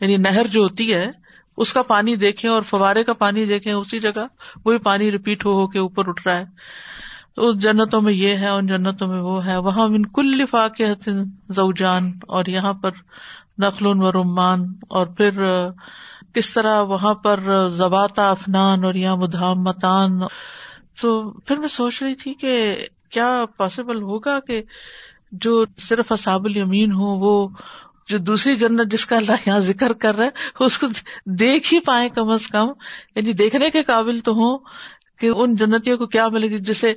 یعنی 0.02 0.18
نہر 0.18 0.48
جو 0.48 0.62
ہوتی 0.64 0.94
ہے، 0.94 1.12
اس 1.58 1.74
کا 1.74 1.82
پانی 1.84 2.16
دیکھیں 2.16 2.50
اور 2.50 2.62
فوارے 2.62 3.04
کا 3.04 3.14
پانی 3.14 3.46
دیکھیں، 3.46 3.74
اسی 3.74 4.00
جگہ 4.00 4.26
وہی 4.66 4.78
پانی 4.78 5.12
ریپیٹ 5.12 5.46
ہو 5.46 5.52
ہو 5.52 5.68
کے 5.68 5.80
اوپر 5.80 6.08
اٹھ 6.08 6.28
رہا 6.28 6.38
ہے۔ 6.38 6.46
تو 7.36 7.48
اس 7.48 7.60
جنتوں 7.60 8.02
میں 8.02 8.14
یہ 8.14 8.38
ہے، 8.38 8.48
ان 8.48 8.68
جنتوں 8.68 9.08
میں 9.08 9.22
وہ 9.22 9.46
ہے۔ 9.46 9.58
وہاں 9.58 9.88
من 9.88 10.06
کل 10.06 10.46
فاق 10.46 10.82
زوجان، 11.50 12.12
اور 12.28 12.46
یہاں 12.46 12.74
پر 12.74 12.92
نخل 13.58 13.86
و 13.86 14.12
رمان، 14.12 14.60
اور 14.90 15.08
پھر، 15.08 15.32
کس 16.34 16.54
طرح 16.54 16.82
وہاں 16.82 17.14
پر 17.14 17.70
زباتا 17.70 18.30
افنان، 18.30 18.86
اور 18.86 18.94
یہاں 18.94 19.16
مدام 19.16 19.64
متان 19.64 20.20
تو 21.02 21.32
پھر 21.32 21.56
میں 21.58 21.68
سوچ 21.68 22.04
رہی 22.04 22.16
تھی 22.16 22.34
کہ 22.34 22.76
کیا 23.10 23.42
پاسبل 23.58 24.02
ہوگا 24.02 24.40
کہ 24.40 24.62
جو 25.34 25.66
صرف 25.78 26.12
اصاب 26.12 26.46
الیمین 26.46 26.92
ہو 26.92 27.06
وہ 27.06 27.50
جو 28.08 28.18
دوسری 28.18 28.56
جنت 28.56 28.92
جس 28.92 29.06
کا 29.06 29.16
اللہ 29.16 29.32
یہاں 29.48 29.60
ذکر 29.60 29.94
کر 29.94 30.16
رہا 30.16 30.26
ہے، 30.26 30.64
اس 30.64 30.78
کو 30.78 30.88
دیکھ 31.26 31.74
ہی 31.74 31.80
پائے 31.80 32.10
کم 32.10 32.30
از 32.30 32.48
کم۔ 32.48 32.68
یعنی 33.16 33.34
دیکھنے 33.34 33.70
کے 33.70 33.84
قابل 33.84 34.20
تو 34.20 34.32
ہوں 34.32 34.58
کہ 35.20 35.28
ان 35.28 35.56
جنتیوں 35.56 35.98
کو 35.98 36.08
کیا 36.08 36.28
ملے 36.28 36.48
گی۔ 36.48 36.60
جیسے 36.60 36.94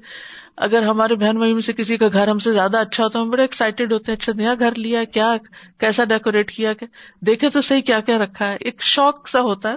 اگر 0.57 0.83
ہمارے 0.83 1.15
بہن 1.15 1.37
بھائی 1.37 1.53
میں 1.53 1.63
سے 1.63 1.73
کسی 1.73 1.97
کا 1.97 2.07
گھر 2.13 2.29
ہم 2.29 2.39
سے 2.39 2.53
زیادہ 2.53 2.77
اچھا 2.77 3.05
ہوتا 3.05 3.21
ہم 3.21 3.31
بڑے 3.31 3.43
ایکسائٹیڈ 3.43 3.93
ہوتے 3.93 4.13
ہیں 4.13 4.17
اچھا 4.17 4.33
نیا 4.37 4.55
گھر 4.59 4.75
لیا 4.75 5.01
ہے، 5.01 5.07
کیا، 5.07 5.37
کیسا 5.79 6.05
ڈیکوریٹ 6.05 6.51
کیا 6.51 6.73
دیکھے 7.21 7.51
تو 7.51 7.61
صحیح 7.61 7.81
کیا 7.81 8.01
کیا 8.01 8.19
رکھا 8.19 8.49
ہے۔ 8.49 8.57
ایک 8.61 8.83
شوق 8.83 9.29
سا 9.29 9.41
ہوتا 9.41 9.71
ہے۔ 9.71 9.77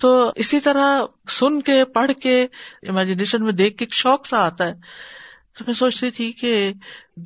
تو 0.00 0.30
اسی 0.34 0.60
طرح 0.60 1.00
سن 1.28 1.62
کے، 1.62 1.84
پڑھ 1.84 2.12
کے 2.12 2.46
امیجنیشن 2.88 3.44
میں 3.44 3.52
دیکھ 3.52 3.76
کے 3.76 3.84
ایک 3.84 3.94
شوق 3.94 4.26
سا 4.26 4.46
آتا 4.46 4.66
ہے۔ 4.66 4.74
تو 5.58 5.64
میں 5.66 5.74
سوچ 5.74 6.02
رہی 6.02 6.10
تھی 6.10 6.32
کہ 6.32 6.72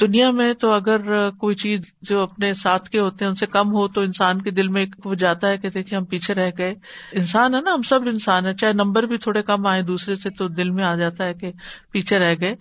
دنیا 0.00 0.30
میں 0.30 0.54
تو 0.54 0.72
اگر 0.72 1.30
کوئی 1.30 1.56
چیز 1.56 1.80
جو 2.02 2.22
اپنے 2.22 2.54
ساتھ 2.54 2.90
کے 2.90 2.98
ہوتے 2.98 3.24
ہیں، 3.24 3.30
ان 3.30 3.34
سے 3.34 3.46
کم 3.46 3.68
ہو 3.68 3.88
تو 3.88 4.00
انسان 4.00 4.42
کے 4.42 4.50
دل 4.50 4.68
میں 4.68 4.86
وہ 5.04 5.14
جاتا 5.14 5.48
ہے 5.48 5.58
کہ 5.58 5.70
دیکھیے 5.70 5.98
ہم 5.98 6.04
پیچھے 6.04 6.34
رہ 6.34 6.50
گئے۔ 6.58 6.74
انسان 7.12 7.54
ہے 7.54 7.60
نا، 7.60 7.74
ہم 7.74 7.82
سب 7.82 8.00
انسان 8.06 8.46
ہے 8.46 8.54
چاہے 8.54 8.72
نمبر 8.72 9.02
بھی 9.02 9.18
تھوڑے 9.18 9.42
کم 9.42 9.66
آئے، 9.66 9.82
دوسرے 9.82 10.14
سے 10.14 10.30
تو 10.30 10.48
دل 10.48 10.70
میں 10.70 10.84
آ 10.84 10.94
جاتا 10.94 11.24
ہے 11.24 11.34
کہ 11.34 11.52
پیچھے 11.90 12.18
رہ 12.18 12.34
گئے۔ 12.40 12.54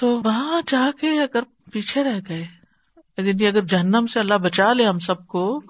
تو 0.00 0.20
وہاں 0.24 0.60
جا 0.66 0.90
کے 1.00 1.20
اگر 1.20 1.42
پیچھے 1.72 2.04
رہ 2.04 2.20
گئے 2.28 2.44
یعنی 3.18 3.46
اگر 3.46 3.64
جہنم 3.64 4.06
سے 4.06 4.20
اللہ 4.20 4.34
بچا 4.34 4.72
لے 4.72 4.84
ہم 4.84 4.98
سب 4.98 5.26
کو 5.26 5.62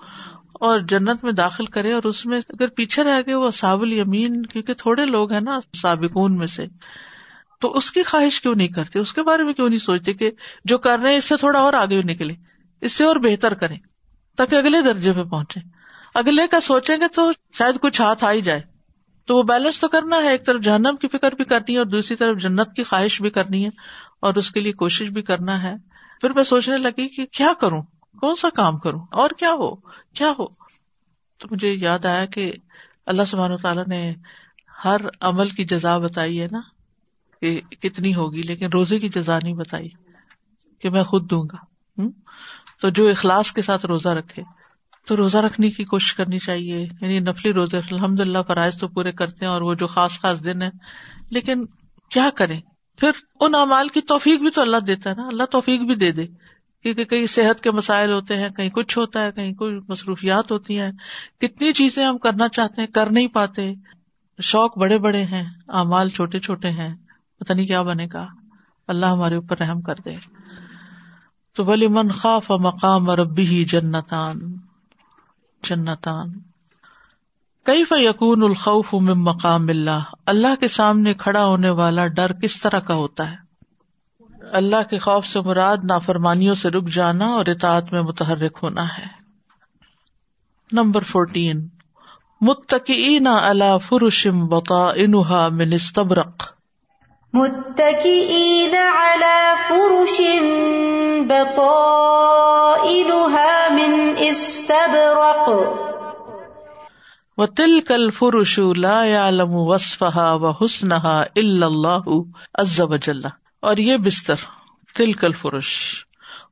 اور 0.53 0.81
جنت 0.81 1.25
میں 1.25 1.33
داخل 1.33 1.65
کرے 1.65 1.93
اور 1.93 2.03
اس 2.03 2.27
میں 2.27 2.41
اگر 2.49 2.69
پیچھے 2.69 3.05
رہ 3.05 3.21
گئے، 3.27 3.35
وہ 3.35 3.51
صابل 3.51 3.93
یمین 3.93 4.47
کیونکہ 4.47 4.75
تھوڑے 4.75 5.07
لوگ 5.07 5.33
ہیں 5.33 5.41
نا 5.41 5.59
سابقون 5.83 6.37
میں 6.37 6.47
سے۔ 6.47 6.67
تو 7.62 7.72
اس 7.72 7.92
کی 7.92 8.03
خواہش 8.03 8.40
کیوں 8.40 8.55
نہیں 8.55 8.68
کرتے؟ 8.68 8.98
اس 8.98 9.12
کے 9.12 9.22
بارے 9.22 9.42
میں 9.42 9.53
کیوں 9.53 9.68
نہیں 9.68 9.79
سوچتے 9.79 10.12
کہ 10.12 10.31
جو 10.64 10.79
کر 10.79 10.98
رہے 10.98 11.11
ہیں، 11.11 11.18
اس 11.18 11.25
سے 11.25 11.37
تھوڑا 11.37 11.61
اور 11.61 11.72
آگے 11.72 12.03
نکلے 12.03 12.35
اس 12.81 12.92
سے 12.92 13.05
اور 13.05 13.16
بہتر 13.16 13.55
کریں، 13.55 13.79
تاکہ 14.37 14.55
اگلے 14.55 14.83
درجے 14.83 15.12
پہ 15.12 15.22
پہنچے 15.22 15.61
اگلے 16.14 16.46
کا 16.46 16.61
سوچیں 16.61 16.96
گے 16.96 17.09
تو 17.09 17.31
شاید 17.53 17.81
کچھ 17.81 18.01
ہاتھ 18.01 18.25
آ 18.25 18.33
ہی 18.33 18.40
جائے۔ 18.40 18.61
تو 19.27 19.37
وہ 19.37 19.42
بیلنس 19.42 19.81
تو 19.81 19.88
کرنا 19.88 20.16
ہے، 20.16 20.29
ایک 20.29 20.46
طرف 20.46 20.62
جہنم 20.62 20.96
کی 21.01 21.09
فکر 21.09 21.35
بھی 21.35 21.44
کرنی 21.44 21.72
ہے 21.72 21.79
اور 21.79 21.87
دوسری 21.87 22.16
طرف 22.16 22.37
جنت 22.37 22.77
کی 22.77 22.85
خواہش 22.85 23.22
بھی 23.22 23.31
کرنی 23.31 23.64
ہے 23.64 23.70
اور 24.20 24.35
اس 24.35 24.51
کے 24.51 24.61
لیے 24.61 24.72
کوشش 24.72 25.09
بھی 25.09 25.22
کرنا 25.22 25.62
ہے۔ 25.62 25.75
پھر 26.20 26.31
میں 26.35 26.44
سوچنے 26.44 26.77
لگی 26.77 27.09
کہ 27.09 27.27
کیا 27.27 27.53
کروں؟ 27.61 27.83
کون 28.20 28.35
سا 28.35 28.48
کام 28.51 28.79
کروں؟ 28.79 29.01
اور 29.12 29.31
کیا 29.31 29.53
ہو؟ 29.53 29.75
کیا 30.14 30.33
ہو؟ 30.38 30.46
تو 31.38 31.48
مجھے 31.51 31.72
یاد 31.72 32.05
آیا 32.05 32.25
کہ 32.25 32.53
اللہ 33.07 33.22
سبحانہ 33.27 33.55
تعالیٰ 33.62 33.85
نے 33.87 34.14
ہر 34.85 35.01
عمل 35.20 35.48
کی 35.48 35.64
جزا 35.64 35.98
بتائی 35.98 36.42
ہے 36.42 36.46
نا۔ 36.53 36.61
کہ 37.43 37.61
کتنی 37.81 38.15
ہوگی، 38.15 38.43
لیکن 38.43 38.67
روزے 38.67 38.99
کی 38.99 39.09
جزا 39.09 39.39
نہیں 39.43 39.55
بتائی 39.55 39.89
کہ 40.79 40.91
میں 40.91 41.03
خود 41.03 41.31
دوں 41.31 41.43
گا۔ 41.53 41.57
تو 42.81 42.91
جو 42.91 43.09
اخلاص 43.09 43.53
کے 43.53 43.63
ساتھ 43.63 43.87
روزہ 43.87 44.09
رکھے، 44.09 44.43
تو 45.07 45.17
روزہ 45.17 45.39
رکھنے 45.39 45.71
کی 45.71 45.85
کوشش 45.85 46.15
کرنی 46.15 46.39
چاہیے۔ 46.39 46.87
یعنی 47.01 47.21
نفلی 47.21 47.53
روزے 47.53 47.79
الحمد 47.79 48.21
للہ 48.21 48.39
فرائض 48.49 48.79
تو 48.79 48.89
پورے 48.89 49.13
کرتے 49.13 49.45
ہیں 49.45 49.53
اور 49.53 49.63
وہ 49.63 49.75
جو 49.75 49.87
خاص 49.87 50.21
خاص 50.21 50.45
دن 50.45 50.63
ہے 50.63 50.71
لیکن 51.31 51.65
کیا 52.11 52.29
کریں؟ 52.35 52.61
پھر 52.97 53.11
ان 53.41 53.55
امال 53.55 53.89
کی 53.89 54.01
توفیق 54.01 54.41
بھی 54.41 54.51
تو 54.51 54.63
اللہ 54.63 54.77
دیتا 54.77 55.11
ہے 55.11 55.15
نا۔ 55.15 55.27
اللہ 55.27 55.43
توفیق 55.43 55.81
بھی 55.81 55.95
دے 55.95 56.13
دے 56.13 56.27
کیونکہ 56.83 57.05
کئی 57.05 57.27
صحت 57.27 57.61
کے 57.61 57.71
مسائل 57.71 58.13
ہوتے 58.13 58.37
ہیں، 58.37 58.49
کہیں 58.49 58.71
کچھ 58.71 58.99
ہوتا 58.99 59.25
ہے، 59.25 59.33
کہیں 59.33 59.53
کوئی 59.53 59.79
مصروفیات 59.89 60.53
ہوتی 60.53 60.81
ہیں۔ 60.81 60.93
کتنی 61.41 61.73
چیزیں 61.73 62.05
ہم 62.05 62.19
کرنا 62.19 62.49
چاہتے 62.49 62.81
ہیں، 62.81 62.89
کر 62.89 63.11
نہیں 63.11 63.27
پاتے۔ 63.27 63.75
شوق 64.43 64.79
بڑے 64.79 64.99
بڑے 64.99 65.23
ہیں 65.23 65.51
امال 65.69 66.09
چھوٹے 66.09 66.39
چھوٹے 66.39 66.71
ہیں۔ 66.71 66.95
پتا 67.43 67.55
نہیں 67.55 67.67
کیا 67.67 67.83
بنے 67.83 68.09
گا۔ 68.13 68.27
اللہ 68.89 69.07
ہمارے 69.07 69.35
اوپر 69.35 69.59
رحم 69.59 69.81
کر 69.81 69.95
دے۔ 70.05 70.15
تو 71.57 71.65
بلی 71.65 71.87
من 71.87 72.13
خاف 72.13 72.51
مقام 72.51 73.11
ربی 73.11 73.47
ہی 73.47 73.65
جنتان۔ 73.65 74.39
جنتان۔ 75.63 76.33
کئی 77.65 77.85
فیقون 77.85 78.43
الخوف 78.43 78.95
من 78.95 79.21
مقام 79.21 79.69
اللہ؟ 79.69 79.99
اللہ 80.27 80.61
کے 80.61 80.69
سامنے 80.69 81.15
کھڑا 81.15 81.45
ہونے 81.45 81.71
والا 81.71 82.07
ڈر 82.07 82.33
کس 82.33 82.61
طرح 82.61 82.79
کا 82.79 82.95
ہوتا 82.95 83.31
ہے؟ 83.31 83.37
اللہ 84.53 84.83
کے 84.91 84.99
خوف 84.99 85.27
سے 85.27 85.41
مراد 85.41 85.77
نافرمانیوں 85.85 86.55
سے 86.55 86.71
رک 86.71 86.89
جانا 86.89 87.27
اور 87.27 87.47
اطاعت 87.47 87.93
میں 87.93 88.03
متحرک 88.03 88.59
ہونا 88.63 88.99
ہے۔ 88.99 89.07
نمبر 90.73 91.03
فورٹین 91.03 91.69
متقین 92.41 93.27
اللہ 93.27 93.79
فرشم 93.79 94.47
بتا 94.47 94.89
انہا 94.95 95.49
من 95.49 95.73
استبرق۔ 95.73 96.62
متكئين 97.35 98.75
على 98.75 99.55
فرش 99.68 100.21
بطائنها 101.29 103.68
من 103.71 104.14
استبرق. 104.18 105.51
وتلك 107.38 107.92
الفرش 107.92 108.61
لا 108.77 109.05
يعلم 109.05 109.53
وصفها 109.53 110.33
وحسنها 110.33 111.21
الا 111.21 111.66
الله 111.66 112.23
عز 112.59 112.81
وجل. 112.81 113.23
اور 113.61 113.77
یہ 113.77 113.97
بستر 113.97 114.35
تلک 114.97 115.25
الفرش، 115.25 115.77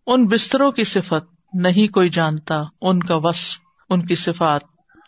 ان 0.07 0.29
بستروں 0.29 0.73
کی 0.73 0.85
صفت 0.85 1.55
نہیں 1.55 1.93
کوئی 1.93 2.09
جانتا، 2.09 2.63
ان 2.81 3.03
کا 3.03 3.17
وصف، 3.17 3.59
ان 3.91 4.07
کی 4.07 4.15
صفات 4.15 4.61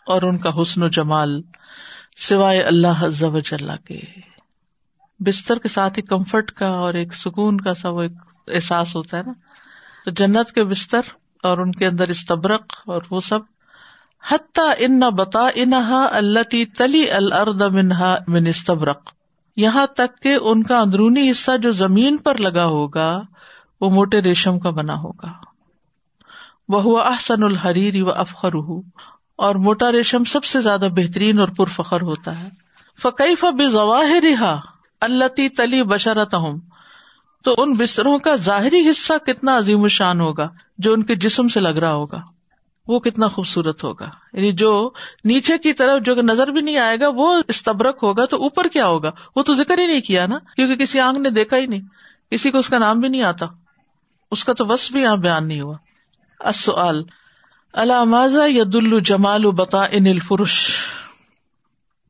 اور 0.05 0.21
ان 0.21 0.37
کا 0.37 0.49
حسن 0.61 0.83
و 0.83 0.87
جمال 0.87 1.41
سوائے 2.17 2.61
اللہ 2.61 2.87
عز 2.87 3.23
وجل 3.23 3.69
کے۔ 3.85 4.32
بستر 5.25 5.57
کے 5.57 5.67
ساتھ 5.67 5.97
ہی 5.97 6.03
کمفرٹ 6.03 6.51
کا 6.51 6.67
اور 6.67 6.93
ایک 6.93 7.13
سکون 7.13 7.57
کا 7.57 7.73
سا 7.73 7.89
وہ 7.89 8.01
ایک 8.01 8.11
احساس 8.47 8.95
ہوتا 8.95 9.17
ہے 9.17 9.23
نا۔ 9.25 9.33
تو 10.05 10.11
جنت 10.11 10.51
کے 10.51 10.63
بستر 10.63 11.01
اور 11.43 11.57
ان 11.57 11.71
کے 11.71 11.87
اندر 11.87 12.07
استبرق 12.07 12.73
اور 12.85 13.01
وہ 13.11 13.19
سب۔ 13.19 13.39
حتیٰ 14.31 14.73
ان 14.77 14.99
نہ 14.99 15.05
بتا 15.05 15.47
انہا 15.55 16.07
اللہ 16.11 16.53
تلی 16.77 17.11
الرد 17.11 17.61
منہا 17.61 18.15
من 18.27 18.47
استبرق۔ 18.47 19.11
یہاں 19.55 19.85
تک 19.85 20.21
کہ 20.21 20.37
ان 20.41 20.63
کا 20.63 20.79
اندرونی 20.79 21.31
حصہ 21.31 21.57
جو 21.57 21.71
زمین 21.71 22.17
پر 22.17 22.37
لگا 22.37 22.65
ہوگا، 22.65 23.21
وہ 23.81 23.89
موٹے 23.89 24.21
ریشم 24.21 24.59
کا 24.59 24.69
بنا 24.69 24.93
ہوگا۔ 24.93 25.31
وہ 26.69 26.99
احسن 26.99 27.43
الحریر 27.43 28.03
و 28.03 28.11
افخر 28.11 28.55
اور 29.35 29.55
موٹا 29.55 29.91
ریشم 29.91 30.23
سب 30.23 30.43
سے 30.43 30.61
زیادہ 30.61 30.87
بہترین 30.95 31.39
اور 31.39 31.47
پرفخر 31.47 32.01
ہوتا 32.01 32.39
ہے۔ 32.39 32.49
فقیف 33.01 33.43
بے 33.43 34.35
رہا 34.35 34.72
اللہ 35.03 35.47
تلی 35.57 35.83
بشرت 35.83 36.33
ہوں 36.33 36.59
تو 37.43 37.55
ان 37.57 37.73
بستروں 37.73 38.19
کا 38.19 38.35
ظاہری 38.35 38.89
حصہ 38.89 39.13
کتنا 39.25 39.57
عظیم 39.57 39.83
الشان 39.83 40.21
ہوگا، 40.21 40.49
جو 40.77 40.93
ان 40.93 41.03
کے 41.03 41.15
جسم 41.15 41.47
سے 41.47 41.59
لگ 41.59 41.69
رہا 41.69 41.93
ہوگا، 41.93 42.21
وہ 42.87 42.99
کتنا 42.99 43.27
خوبصورت 43.27 43.83
ہوگا۔ 43.83 44.09
یعنی 44.33 44.51
جو 44.51 44.91
نیچے 45.25 45.57
کی 45.57 45.73
طرف 45.73 46.01
جو 46.01 46.15
نظر 46.15 46.47
بھی 46.47 46.61
نہیں 46.61 46.77
آئے 46.77 46.97
گا، 46.99 47.07
وہ 47.15 47.41
استبرک 47.47 47.99
ہوگا، 48.03 48.25
تو 48.25 48.43
اوپر 48.43 48.67
کیا 48.67 48.87
ہوگا؟ 48.87 49.11
وہ 49.35 49.43
تو 49.43 49.53
ذکر 49.53 49.77
ہی 49.77 49.87
نہیں 49.87 50.01
کیا 50.01 50.25
نا، 50.25 50.37
کیونکہ 50.55 50.75
کسی 50.75 50.99
آنکھ 50.99 51.19
نے 51.19 51.29
دیکھا 51.29 51.57
ہی 51.57 51.65
نہیں، 51.65 51.81
کسی 52.31 52.51
کو 52.51 52.57
اس 52.57 52.69
کا 52.69 52.77
نام 52.77 52.99
بھی 52.99 53.09
نہیں 53.09 53.23
آتا۔ 53.23 53.45
اس 54.31 54.45
کا 54.45 54.53
تو 54.53 54.65
بس 54.65 54.91
بھی 54.91 55.01
یہاں 55.01 55.15
بیان 55.15 55.47
نہیں 55.47 55.61
ہوا۔ 55.61 55.77
السؤال 56.39 57.03
علامہ 57.73 58.47
ید 58.47 58.75
الجمال 58.75 59.51
بتا 59.51 59.83
ان 59.83 60.07
الفرش؟ 60.07 60.69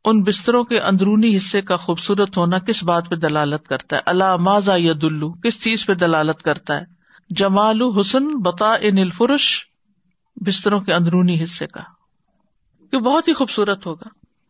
ان 0.06 0.24
بستروں 0.24 0.64
کے 0.64 0.80
اندرونی 0.80 1.38
حصے 1.38 1.62
کا 1.62 1.78
خوبصورت 1.78 2.38
ہونا 2.38 2.60
کس 2.60 2.84
بات 2.84 3.10
پہ 3.10 3.16
دلالت 3.16 3.68
کرتا 3.68 3.96
ہے؟ 3.96 4.02
اللہ 4.06 4.36
ماضا 4.36 4.76
ید 4.76 5.04
الو 5.04 5.32
کس 5.32 5.64
چیز 5.64 5.86
پہ 5.86 5.94
دلالت 5.94 6.44
کرتا 6.44 6.78
ہے؟ 6.78 6.86
جمال 7.30 7.82
حسن 8.00 8.28
بتا 8.42 8.74
ان 8.82 8.98
الفرش، 8.98 9.66
بستروں 10.36 10.80
کے 10.80 10.94
اندرونی 10.94 11.44
حصے 11.44 11.68
کا۔ 11.68 11.82
یہ 12.94 12.98
بہت 12.98 13.28
ہی 13.28 13.34
خوبصورت 13.34 13.86
ہوگا۔ 13.86 14.08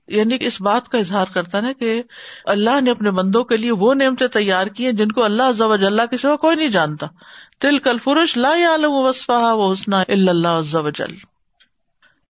یعنی 0.08 0.38
اس 0.42 0.62
بات 0.62 0.90
کا 0.90 0.98
اظہار 0.98 1.26
کرتا 1.34 1.62
نا 1.62 1.72
کہ 1.80 2.04
اللہ 2.46 2.82
نے 2.82 2.92
اپنے 2.92 3.12
بندوں 3.12 3.44
کے 3.44 3.58
لیے 3.58 3.72
وہ 3.72 3.94
نعمتیں 3.94 4.28
تیار 4.28 4.68
کی 4.68 4.86
ہیں 4.86 4.92
جن 4.92 5.12
کو 5.12 5.24
اللہ 5.24 5.64
اللہ 5.64 6.06
کے 6.10 6.18
سوا 6.18 6.36
کوئی 6.36 6.56
نہیں 6.56 6.68
جانتا۔ 6.68 7.08
تل 7.60 7.78
کل 7.78 7.98
فرش 7.98 8.38
لا 8.38 8.50
عالم 8.50 8.92
وسفا 8.92 9.54
و 9.54 9.72
حسن 9.72 9.94
اللہ 9.94 10.62